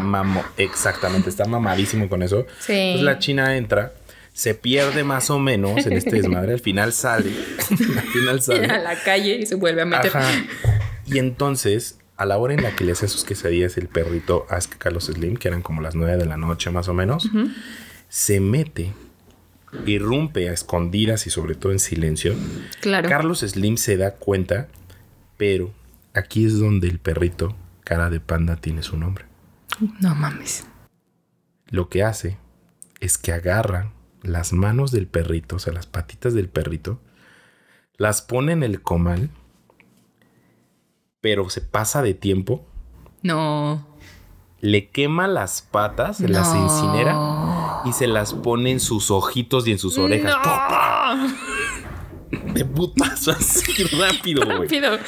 exactamente, 0.57 1.31
está 1.31 1.47
mamadísimo 1.47 2.09
con 2.09 2.23
eso. 2.23 2.47
Sí. 2.61 2.73
Entonces 2.73 3.05
la 3.05 3.19
China 3.19 3.57
entra 3.57 3.93
se 4.37 4.55
pierde 4.55 5.03
más 5.03 5.31
o 5.31 5.39
menos 5.39 5.87
en 5.87 5.95
este 5.95 6.17
desmadre. 6.17 6.53
Al 6.53 6.61
final 6.61 6.93
sale. 6.93 7.31
al 7.71 8.07
final 8.09 8.43
sale. 8.43 8.67
A 8.67 8.79
la 8.79 9.03
calle 9.03 9.37
y 9.37 9.47
se 9.47 9.55
vuelve 9.55 9.81
a 9.81 9.87
meter. 9.87 10.13
Y 11.07 11.19
entonces, 11.19 11.99
a 12.19 12.27
la 12.27 12.37
hora 12.37 12.53
en 12.53 12.63
la 12.63 12.77
que 12.77 12.85
le 12.85 12.93
hace 12.93 13.09
sus 13.09 13.25
quesadillas 13.25 13.79
el 13.79 13.89
perrito 13.89 14.47
a 14.51 14.59
Carlos 14.77 15.07
Slim, 15.07 15.39
que 15.39 15.49
eran 15.49 15.63
como 15.63 15.81
las 15.81 15.95
nueve 15.95 16.19
de 16.19 16.27
la 16.27 16.37
noche 16.37 16.71
más 16.71 16.87
o 16.89 16.93
menos, 16.93 17.31
se 18.11 18.41
mete, 18.41 18.93
irrumpe 19.87 20.51
a 20.51 20.53
escondidas 20.53 21.27
y 21.27 21.31
sobre 21.31 21.55
todo 21.55 21.73
en 21.73 21.79
silencio. 21.79 22.35
Claro. 22.83 23.09
Carlos 23.09 23.41
Slim 23.41 23.79
se 23.79 23.97
da 23.97 24.17
cuenta, 24.17 24.69
pero 25.39 25.73
aquí 26.13 26.45
es 26.45 26.59
donde 26.59 26.89
el 26.89 26.99
perrito, 26.99 27.57
cara 27.85 28.11
de 28.11 28.21
panda, 28.21 28.57
tiene 28.57 28.83
su 28.83 28.99
nombre. 28.99 29.25
No 29.99 30.15
mames. 30.15 30.67
Lo 31.69 31.89
que 31.89 32.03
hace 32.03 32.37
es 33.01 33.17
que 33.17 33.33
agarra 33.33 33.93
las 34.27 34.53
manos 34.53 34.91
del 34.93 35.07
perrito, 35.07 35.57
o 35.57 35.59
sea, 35.59 35.73
las 35.73 35.87
patitas 35.87 36.35
del 36.35 36.49
perrito, 36.49 37.01
las 37.97 38.23
pone 38.23 38.53
en 38.53 38.63
el 38.63 38.83
comal, 38.83 39.31
pero 41.21 41.49
se 41.51 41.61
pasa 41.61 42.03
de 42.03 42.15
tiempo. 42.15 42.67
No. 43.23 43.87
le 44.61 44.89
quema 44.91 45.27
las 45.29 45.63
patas, 45.63 46.19
se 46.19 46.29
las 46.29 46.55
incinera 46.55 47.83
y 47.85 47.93
se 47.93 48.07
las 48.07 48.35
pone 48.35 48.71
en 48.73 48.81
sus 48.81 49.11
ojitos 49.11 49.67
y 49.67 49.73
en 49.73 49.79
sus 49.79 49.99
orejas. 49.99 50.37
De 52.55 52.65
putazo 52.65 53.31
así 53.33 53.85
rápido, 53.97 54.45
güey. 54.45 54.63
Rápido. 54.63 54.99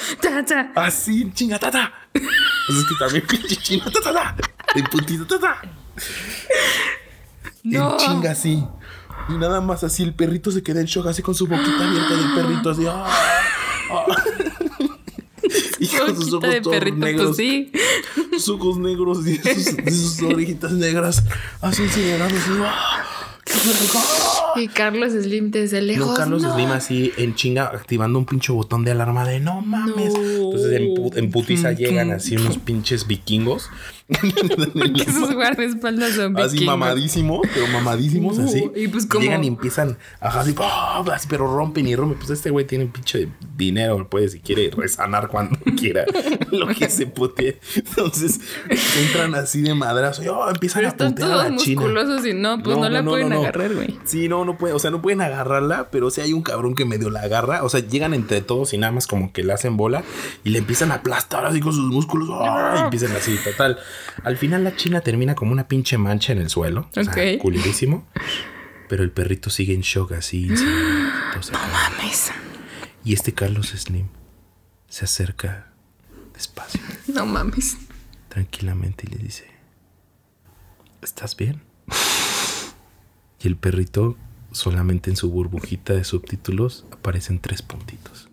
Así, 0.74 1.30
chinga, 1.32 1.58
ta, 1.58 1.70
ta. 1.70 1.92
Es 2.14 2.84
que 2.88 2.94
también 2.98 3.26
pinche 3.26 3.56
chinga, 3.56 3.86
ta, 3.90 4.00
ta, 4.00 4.12
ta. 4.12 4.36
De 4.74 4.82
putito, 4.84 5.26
ta, 5.26 5.38
ta. 5.40 5.62
No. 7.64 7.92
En 7.92 7.98
chinga 7.98 8.30
así. 8.32 8.64
Y 9.28 9.32
nada 9.34 9.60
más 9.60 9.84
así 9.84 10.02
el 10.02 10.14
perrito 10.14 10.50
se 10.50 10.62
queda 10.62 10.80
en 10.80 10.86
shock 10.86 11.06
así 11.08 11.22
con 11.22 11.34
su 11.34 11.46
boquita 11.46 11.88
abierta 11.88 12.16
del 12.16 12.34
perrito 12.34 12.70
así. 12.70 12.86
¡ah! 12.86 13.06
¡Ah! 13.90 14.04
y 15.78 15.86
con 15.86 16.16
sus 16.16 16.32
ojos 16.32 16.50
todos 16.62 16.74
perrito, 16.74 16.98
pues 16.98 17.14
negros. 17.14 17.36
sí. 17.36 17.72
Sus 18.32 18.48
ojos 18.48 18.78
negros 18.78 19.26
y 19.26 19.36
sus, 19.38 20.22
orejitas 20.22 20.72
negras. 20.72 21.24
Así 21.60 21.82
incinerados. 21.82 22.32
Así, 22.32 22.50
¡ah! 22.62 23.04
Y 24.56 24.68
Carlos 24.68 25.12
Slim 25.12 25.50
desde 25.50 25.80
lejos. 25.80 26.08
No, 26.08 26.14
Carlos 26.14 26.42
Slim 26.42 26.70
así 26.70 27.12
en 27.16 27.34
chinga 27.34 27.64
activando 27.64 28.18
un 28.18 28.26
pinche 28.26 28.52
botón 28.52 28.84
de 28.84 28.90
alarma 28.90 29.24
de 29.26 29.40
no 29.40 29.60
mames. 29.60 30.14
En, 30.72 30.94
en 31.14 31.30
putiza 31.30 31.72
llegan 31.72 32.10
así 32.10 32.36
unos 32.36 32.58
pinches 32.58 33.06
vikingos 33.06 33.70
Esos 35.06 35.34
guardaespaldas 35.34 36.14
son 36.14 36.38
Así 36.38 36.64
mamadísimo, 36.64 37.42
pero 37.42 37.66
mamadísimos 37.68 38.38
así. 38.38 38.70
Y 38.74 38.88
pues 38.88 39.04
como... 39.04 39.22
Llegan 39.22 39.44
y 39.44 39.48
empiezan 39.48 39.98
así, 40.20 40.54
pero 41.28 41.46
rompen 41.46 41.86
y 41.86 41.94
rompen. 41.94 42.18
Pues 42.18 42.30
este 42.30 42.48
güey 42.48 42.66
tiene 42.66 42.84
un 42.84 42.90
pinche 42.90 43.28
dinero, 43.56 44.08
puede 44.08 44.28
si 44.28 44.40
quiere 44.40 44.70
resanar 44.70 45.28
cuando 45.28 45.58
quiera 45.78 46.06
lo 46.50 46.68
que 46.68 46.88
se 46.88 47.06
pute. 47.06 47.60
Entonces 47.74 48.40
entran 48.98 49.34
así 49.34 49.60
de 49.60 49.74
madrazo 49.74 50.22
y 50.22 50.28
oh, 50.28 50.48
empiezan 50.48 50.86
a 50.86 50.96
putear 50.96 51.30
a 51.30 51.36
la 51.36 51.56
china. 51.56 51.82
musculosos 51.82 52.26
y 52.26 52.32
no, 52.32 52.62
pues 52.62 52.78
no, 52.78 52.88
la 52.88 53.04
pueden 53.04 53.32
agarrar, 53.34 53.74
güey. 53.74 53.98
Sí, 54.04 54.28
no, 54.28 54.46
no 54.46 54.56
pueden, 54.56 54.74
o 54.74 54.78
sea, 54.78 54.90
no 54.90 55.02
pueden 55.02 55.20
agarrarla, 55.20 55.90
pero 55.90 56.10
si 56.10 56.22
hay 56.22 56.32
un 56.32 56.42
cabrón 56.42 56.74
que 56.74 56.86
medio 56.86 57.10
la 57.10 57.20
agarra, 57.20 57.62
o 57.62 57.68
sea, 57.68 57.80
llegan 57.80 58.14
entre 58.14 58.40
todos 58.40 58.72
y 58.72 58.78
nada 58.78 58.92
más 58.92 59.06
como 59.06 59.32
que 59.34 59.44
la 59.44 59.54
hacen 59.54 59.76
bola 59.76 60.02
y 60.44 60.50
le 60.50 60.57
empiezan 60.58 60.92
a 60.92 60.96
aplastar 60.96 61.44
así 61.46 61.60
con 61.60 61.72
sus 61.72 61.90
músculos, 61.90 62.28
y 62.28 62.82
empiezan 62.82 63.12
así, 63.12 63.36
total. 63.42 63.78
Al 64.24 64.36
final 64.36 64.64
la 64.64 64.76
china 64.76 65.00
termina 65.00 65.34
como 65.34 65.52
una 65.52 65.68
pinche 65.68 65.98
mancha 65.98 66.32
en 66.32 66.38
el 66.38 66.50
suelo. 66.50 66.88
Ok. 66.96 67.42
O 67.42 68.02
Pero 68.88 69.02
el 69.02 69.10
perrito 69.10 69.50
sigue 69.50 69.74
en 69.74 69.82
shock 69.82 70.12
así. 70.12 70.48
no 70.48 71.58
mames. 71.72 72.32
Y 73.04 73.14
este 73.14 73.32
Carlos 73.32 73.68
Slim 73.68 74.08
se 74.88 75.04
acerca 75.04 75.72
despacio. 76.34 76.80
No 77.08 77.26
mames. 77.26 77.76
Tranquilamente 78.28 79.06
y 79.06 79.16
le 79.16 79.22
dice, 79.22 79.46
¿estás 81.02 81.36
bien? 81.36 81.62
Y 83.40 83.46
el 83.46 83.56
perrito, 83.56 84.16
solamente 84.52 85.10
en 85.10 85.16
su 85.16 85.30
burbujita 85.30 85.94
de 85.94 86.04
subtítulos, 86.04 86.84
aparecen 86.90 87.40
tres 87.40 87.62
puntitos. 87.62 88.28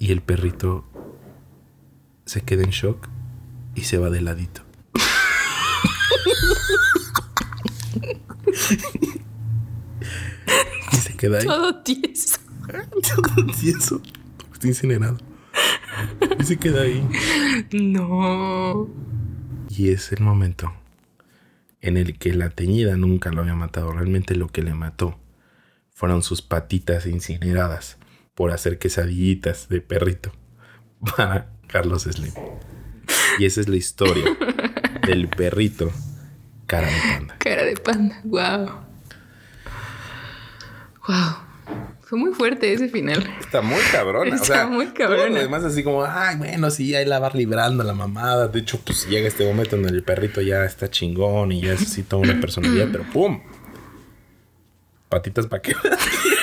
Y 0.00 0.10
el 0.12 0.20
perrito 0.22 0.84
se 2.24 2.40
queda 2.40 2.62
en 2.62 2.70
shock 2.70 3.06
y 3.74 3.82
se 3.82 3.98
va 3.98 4.08
de 4.08 4.22
ladito. 4.22 4.62
y 10.92 10.96
se 10.96 11.14
queda 11.18 11.40
ahí. 11.40 11.44
Todo 11.44 11.82
tieso. 11.82 12.38
Todo 12.66 13.46
tieso. 13.60 14.00
Está 14.54 14.68
incinerado. 14.68 15.18
Y 16.38 16.44
se 16.44 16.56
queda 16.56 16.80
ahí. 16.80 17.06
No. 17.70 18.88
Y 19.68 19.90
es 19.90 20.12
el 20.12 20.22
momento 20.22 20.72
en 21.82 21.98
el 21.98 22.16
que 22.16 22.32
la 22.32 22.48
teñida 22.48 22.96
nunca 22.96 23.32
lo 23.32 23.42
había 23.42 23.54
matado. 23.54 23.92
Realmente 23.92 24.34
lo 24.34 24.48
que 24.48 24.62
le 24.62 24.72
mató 24.72 25.18
fueron 25.90 26.22
sus 26.22 26.40
patitas 26.40 27.04
incineradas 27.04 27.98
por 28.40 28.52
hacer 28.52 28.78
quesadillitas 28.78 29.68
de 29.68 29.82
perrito 29.82 30.32
para 31.14 31.50
Carlos 31.66 32.04
Slim. 32.04 32.32
Y 33.38 33.44
esa 33.44 33.60
es 33.60 33.68
la 33.68 33.76
historia 33.76 34.24
del 35.06 35.28
perrito 35.28 35.92
cara 36.64 36.86
de 36.86 36.98
panda. 37.12 37.36
Cara 37.38 37.64
de 37.64 37.76
panda, 37.76 38.18
wow. 38.24 38.70
Wow. 41.06 41.36
Fue 42.00 42.18
muy 42.18 42.32
fuerte 42.32 42.72
ese 42.72 42.88
final. 42.88 43.30
Está 43.40 43.60
muy 43.60 43.82
cabrona. 43.92 44.34
Está 44.34 44.66
muy 44.66 44.86
cabrona. 44.86 45.40
Además, 45.40 45.64
así 45.64 45.84
como, 45.84 46.02
ay, 46.02 46.36
bueno, 46.38 46.70
sí, 46.70 46.94
ahí 46.94 47.04
la 47.04 47.18
va 47.18 47.28
librando 47.34 47.84
la 47.84 47.92
mamada. 47.92 48.48
De 48.48 48.60
hecho, 48.60 48.80
pues 48.80 49.06
llega 49.06 49.28
este 49.28 49.44
momento 49.44 49.76
en 49.76 49.84
el 49.84 50.02
perrito 50.02 50.40
ya 50.40 50.64
está 50.64 50.88
chingón 50.88 51.52
y 51.52 51.60
ya 51.60 51.76
toda 52.08 52.22
una 52.22 52.40
personalidad, 52.40 52.88
pero 52.90 53.04
¡pum! 53.12 53.42
Patitas 55.10 55.46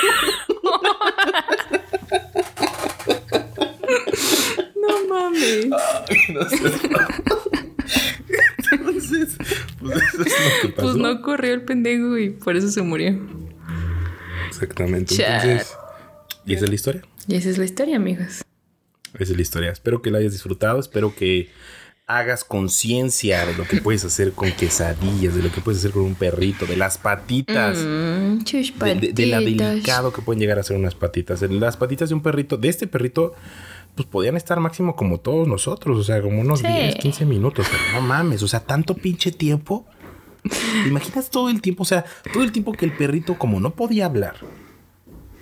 para 5.18 6.06
qué. 6.06 6.18
Entonces, 8.72 9.38
pues 9.80 9.98
eso 9.98 10.24
es 10.24 10.28
lo 10.28 10.62
que 10.62 10.70
pasó. 10.70 10.82
Pues 10.82 10.96
no 10.96 11.22
corrió 11.22 11.54
el 11.54 11.64
pendejo 11.64 12.18
y 12.18 12.32
por 12.32 12.58
eso 12.58 12.70
se 12.70 12.82
murió. 12.82 13.18
Exactamente. 14.48 15.16
Entonces, 15.16 15.74
¿y 16.46 16.54
esa 16.54 16.66
es 16.66 16.70
la 16.70 16.76
historia? 16.76 17.02
Y 17.28 17.36
esa 17.36 17.50
es 17.50 17.58
la 17.58 17.66
historia, 17.66 17.96
amigos. 17.96 18.44
Esa 19.14 19.32
es 19.32 19.36
la 19.36 19.42
historia. 19.42 19.72
Espero 19.72 20.02
que 20.02 20.12
la 20.12 20.20
hayas 20.20 20.34
disfrutado. 20.34 20.80
Espero 20.80 21.16
que 21.16 21.50
hagas 22.08 22.46
conciencia 22.46 23.46
de 23.46 23.54
lo 23.56 23.66
que 23.66 23.82
puedes 23.82 24.06
hacer 24.06 24.32
con 24.32 24.50
quesadillas, 24.52 25.36
de 25.36 25.44
lo 25.44 25.52
que 25.52 25.60
puedes 25.60 25.80
hacer 25.80 25.92
con 25.92 26.04
un 26.04 26.16
perrito, 26.16 26.66
de 26.66 26.78
las 26.78 26.98
patitas. 26.98 27.78
Mm, 27.80 28.40
de, 28.44 29.12
de, 29.14 29.26
la 29.26 29.40
delicado 29.40 30.14
que 30.14 30.22
pueden 30.22 30.40
llegar 30.40 30.58
a 30.58 30.64
ser 30.64 30.78
unas 30.78 30.96
patitas. 30.96 31.42
Las 31.42 31.76
patitas 31.76 32.10
de 32.10 32.16
un 32.16 32.22
perrito, 32.22 32.58
de 32.58 32.70
este 32.70 32.88
perrito 32.88 33.34
pues 33.98 34.08
podían 34.08 34.38
estar 34.38 34.60
máximo 34.60 34.96
como 34.96 35.20
todos 35.20 35.48
nosotros, 35.48 35.98
o 35.98 36.04
sea, 36.04 36.22
como 36.22 36.40
unos 36.40 36.62
10, 36.62 36.96
15 36.96 37.26
minutos, 37.26 37.66
pero 37.70 38.00
no 38.00 38.08
mames, 38.08 38.44
o 38.44 38.48
sea, 38.48 38.62
tanto 38.62 38.94
pinche 38.94 39.32
tiempo. 39.32 39.86
¿Te 40.44 40.88
imaginas 40.88 41.30
todo 41.30 41.50
el 41.50 41.62
tiempo? 41.62 41.84
O 41.84 41.86
sea, 41.86 42.06
todo 42.32 42.44
el 42.44 42.52
tiempo 42.52 42.72
que 42.72 42.86
el 42.86 42.94
perrito, 42.96 43.38
como 43.38 43.60
no 43.60 43.72
podía 43.72 44.06
hablar, 44.06 44.36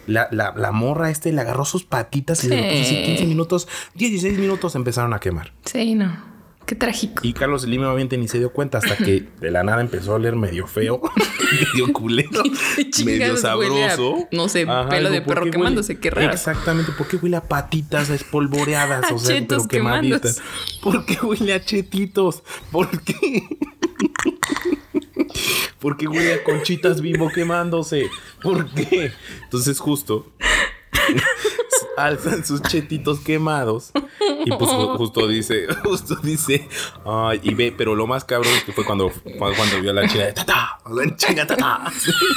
la, 0.08 0.30
la, 0.32 0.54
la 0.56 0.72
morra 0.72 1.12
este 1.12 1.32
le 1.32 1.42
agarró 1.42 1.66
sus 1.66 1.84
patitas 1.84 2.44
y 2.44 2.48
puso 2.48 2.64
así 2.64 3.04
15 3.04 3.26
minutos, 3.26 3.68
16 3.96 4.40
minutos 4.40 4.74
empezaron 4.76 5.14
a 5.14 5.20
quemar. 5.20 5.52
Sí, 5.66 5.94
no. 5.94 6.35
Qué 6.66 6.74
trágico. 6.74 7.22
Y 7.22 7.34
Carlos 7.34 7.62
Slim 7.62 7.84
obviamente 7.84 8.18
ni 8.18 8.28
se 8.28 8.40
dio 8.40 8.52
cuenta 8.52 8.80
hasta 8.80 8.98
que 8.98 9.26
de 9.40 9.52
la 9.52 9.64
nada 9.64 9.82
empezó 9.82 10.14
a 10.14 10.16
oler 10.16 10.36
medio 10.36 10.66
feo, 10.66 11.00
medio 11.74 11.94
culero, 11.94 12.44
medio 13.06 13.38
sabroso. 13.38 14.28
no 14.32 14.50
sé, 14.50 14.66
pelo 14.90 15.12
de 15.12 15.22
perro 15.22 15.52
quemándose, 15.52 16.00
qué 16.00 16.10
raro. 16.10 16.34
Exactamente, 16.34 16.92
¿por 16.92 17.08
qué 17.08 17.18
huele 17.18 17.38
a 17.38 17.44
patitas 17.44 18.10
espolvoreadas? 18.10 19.12
o 19.12 19.20
sea, 19.20 19.46
pero 19.48 19.68
quemaditas. 19.68 20.42
¿Por 20.82 21.06
qué 21.06 21.18
huele 21.24 21.54
a 21.54 21.64
chetitos? 21.64 22.44
¿Por 22.72 23.02
qué? 23.02 23.44
¿Por 25.80 25.98
qué 25.98 26.08
huele 26.08 26.34
a 26.34 26.44
conchitas 26.44 27.00
vivo 27.00 27.30
quemándose? 27.30 28.10
¿Por 28.42 28.74
qué? 28.74 29.12
Entonces 29.44 29.80
justo 29.80 30.32
alzan 31.98 32.46
sus 32.46 32.62
chetitos 32.62 33.20
quemados. 33.20 33.92
Y 34.46 34.52
pues 34.52 34.72
justo 34.72 35.28
dice, 35.28 35.68
justo 35.84 36.16
dice, 36.16 36.68
ay, 37.06 37.40
y 37.44 37.54
ve, 37.54 37.74
pero 37.76 37.96
lo 37.96 38.08
más 38.08 38.24
cabrón 38.24 38.54
es 38.54 38.64
que 38.64 38.74
fue 38.74 38.86
cuando, 38.86 39.12
cuando 39.38 39.82
vio 39.82 39.92
a 39.92 39.94
la 39.94 40.08
chica 40.08 40.26
de 40.26 40.34
tata, 40.34 40.80
chinga 41.16 41.48
tata, 41.48 41.92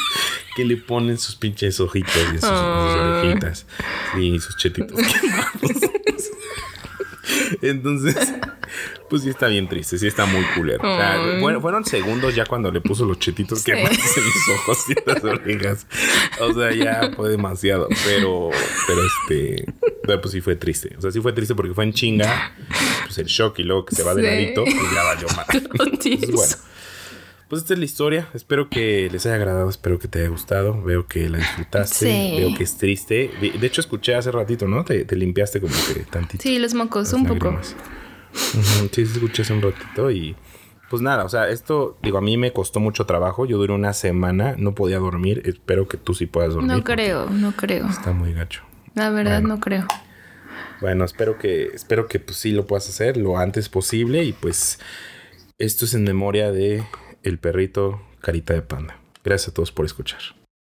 que 0.56 0.64
le 0.64 0.76
ponen 0.76 1.18
sus 1.18 1.36
pinches 1.36 1.80
ojitos 1.80 2.16
y 2.34 2.38
sus, 2.38 2.48
sus 2.48 2.50
orejitas 2.50 3.66
y 4.18 4.38
sus 4.38 4.56
chetitos 4.56 4.96
quemados. 5.20 5.90
Entonces, 7.62 8.16
pues 9.08 9.22
sí 9.22 9.30
está 9.30 9.48
bien 9.48 9.68
triste, 9.68 9.98
sí 9.98 10.06
está 10.06 10.26
muy 10.26 10.44
culero. 10.56 10.80
O 10.80 10.96
sea, 10.96 11.38
bueno, 11.40 11.60
fueron 11.60 11.84
segundos 11.84 12.34
ya 12.34 12.44
cuando 12.44 12.70
le 12.70 12.80
puso 12.80 13.04
los 13.04 13.18
chetitos 13.18 13.62
que 13.64 13.72
en 13.80 13.84
los 13.84 14.48
ojos 14.60 14.84
y 14.90 14.94
las 15.06 15.24
orejas. 15.24 15.86
O 16.40 16.52
sea, 16.52 16.72
ya 16.72 17.10
fue 17.14 17.30
demasiado. 17.30 17.88
Pero, 18.04 18.50
pero 18.86 19.00
este, 19.04 19.64
pues 20.04 20.30
sí 20.30 20.40
fue 20.40 20.56
triste. 20.56 20.94
O 20.98 21.00
sea, 21.00 21.10
sí 21.10 21.20
fue 21.20 21.32
triste 21.32 21.54
porque 21.54 21.74
fue 21.74 21.84
en 21.84 21.92
chinga, 21.92 22.52
pues 23.04 23.18
el 23.18 23.26
shock 23.26 23.58
y 23.58 23.64
luego 23.64 23.84
que 23.84 23.94
se 23.94 24.02
va 24.02 24.14
de 24.14 24.22
ladito 24.22 24.64
y 24.66 24.94
ya 24.94 25.02
valió 25.02 25.26
mal. 25.36 25.46
Entonces, 25.52 26.30
bueno. 26.30 26.54
Pues 27.48 27.62
esta 27.62 27.72
es 27.72 27.78
la 27.78 27.86
historia. 27.86 28.28
Espero 28.34 28.68
que 28.68 29.08
les 29.10 29.24
haya 29.24 29.36
agradado. 29.36 29.70
Espero 29.70 29.98
que 29.98 30.06
te 30.06 30.20
haya 30.20 30.28
gustado. 30.28 30.82
Veo 30.82 31.06
que 31.06 31.30
la 31.30 31.38
disfrutaste. 31.38 32.04
Veo 32.36 32.54
que 32.54 32.64
es 32.64 32.76
triste. 32.76 33.30
De, 33.40 33.66
hecho, 33.66 33.80
escuché 33.80 34.14
hace 34.14 34.30
ratito, 34.30 34.68
¿no? 34.68 34.84
Te, 34.84 35.04
limpiaste 35.16 35.58
como 35.58 35.72
que 35.86 36.00
tantito. 36.00 36.42
Sí, 36.42 36.58
los 36.58 36.74
mocos, 36.74 37.14
un 37.14 37.26
poco. 37.26 37.58
Sí, 38.92 39.02
escuché 39.02 39.42
hace 39.42 39.52
un 39.52 39.62
ratito 39.62 40.10
y... 40.10 40.36
Pues 40.90 41.02
nada, 41.02 41.24
o 41.24 41.28
sea, 41.28 41.50
esto, 41.50 41.98
digo, 42.02 42.16
a 42.16 42.22
mí 42.22 42.38
me 42.38 42.54
costó 42.54 42.80
mucho 42.80 43.04
trabajo. 43.04 43.44
Yo 43.44 43.58
duré 43.58 43.74
una 43.74 43.92
semana, 43.92 44.54
no 44.56 44.74
podía 44.74 44.98
dormir. 44.98 45.42
Espero 45.44 45.86
que 45.86 45.98
tú 45.98 46.14
sí 46.14 46.24
puedas 46.24 46.54
dormir. 46.54 46.72
No 46.72 46.82
creo, 46.82 47.28
no 47.28 47.52
creo. 47.52 47.86
Está 47.86 48.12
muy 48.12 48.32
gacho. 48.32 48.62
La 48.94 49.10
verdad, 49.10 49.42
no 49.42 49.60
creo. 49.60 49.86
Bueno, 50.80 51.04
espero 51.04 51.36
que, 51.36 51.64
espero 51.74 52.06
que 52.06 52.20
pues 52.20 52.38
sí 52.38 52.52
lo 52.52 52.66
puedas 52.66 52.88
hacer 52.88 53.18
lo 53.18 53.36
antes 53.36 53.68
posible. 53.68 54.24
Y 54.24 54.32
pues 54.32 54.78
esto 55.58 55.84
es 55.84 55.92
en 55.92 56.04
memoria 56.04 56.52
de 56.52 56.82
el 57.22 57.38
perrito 57.38 58.00
Carita 58.22 58.54
de 58.54 58.62
Panda. 58.62 58.96
Gracias 59.22 59.50
a 59.50 59.52
todos 59.52 59.72
por 59.72 59.84
escuchar. 59.84 60.37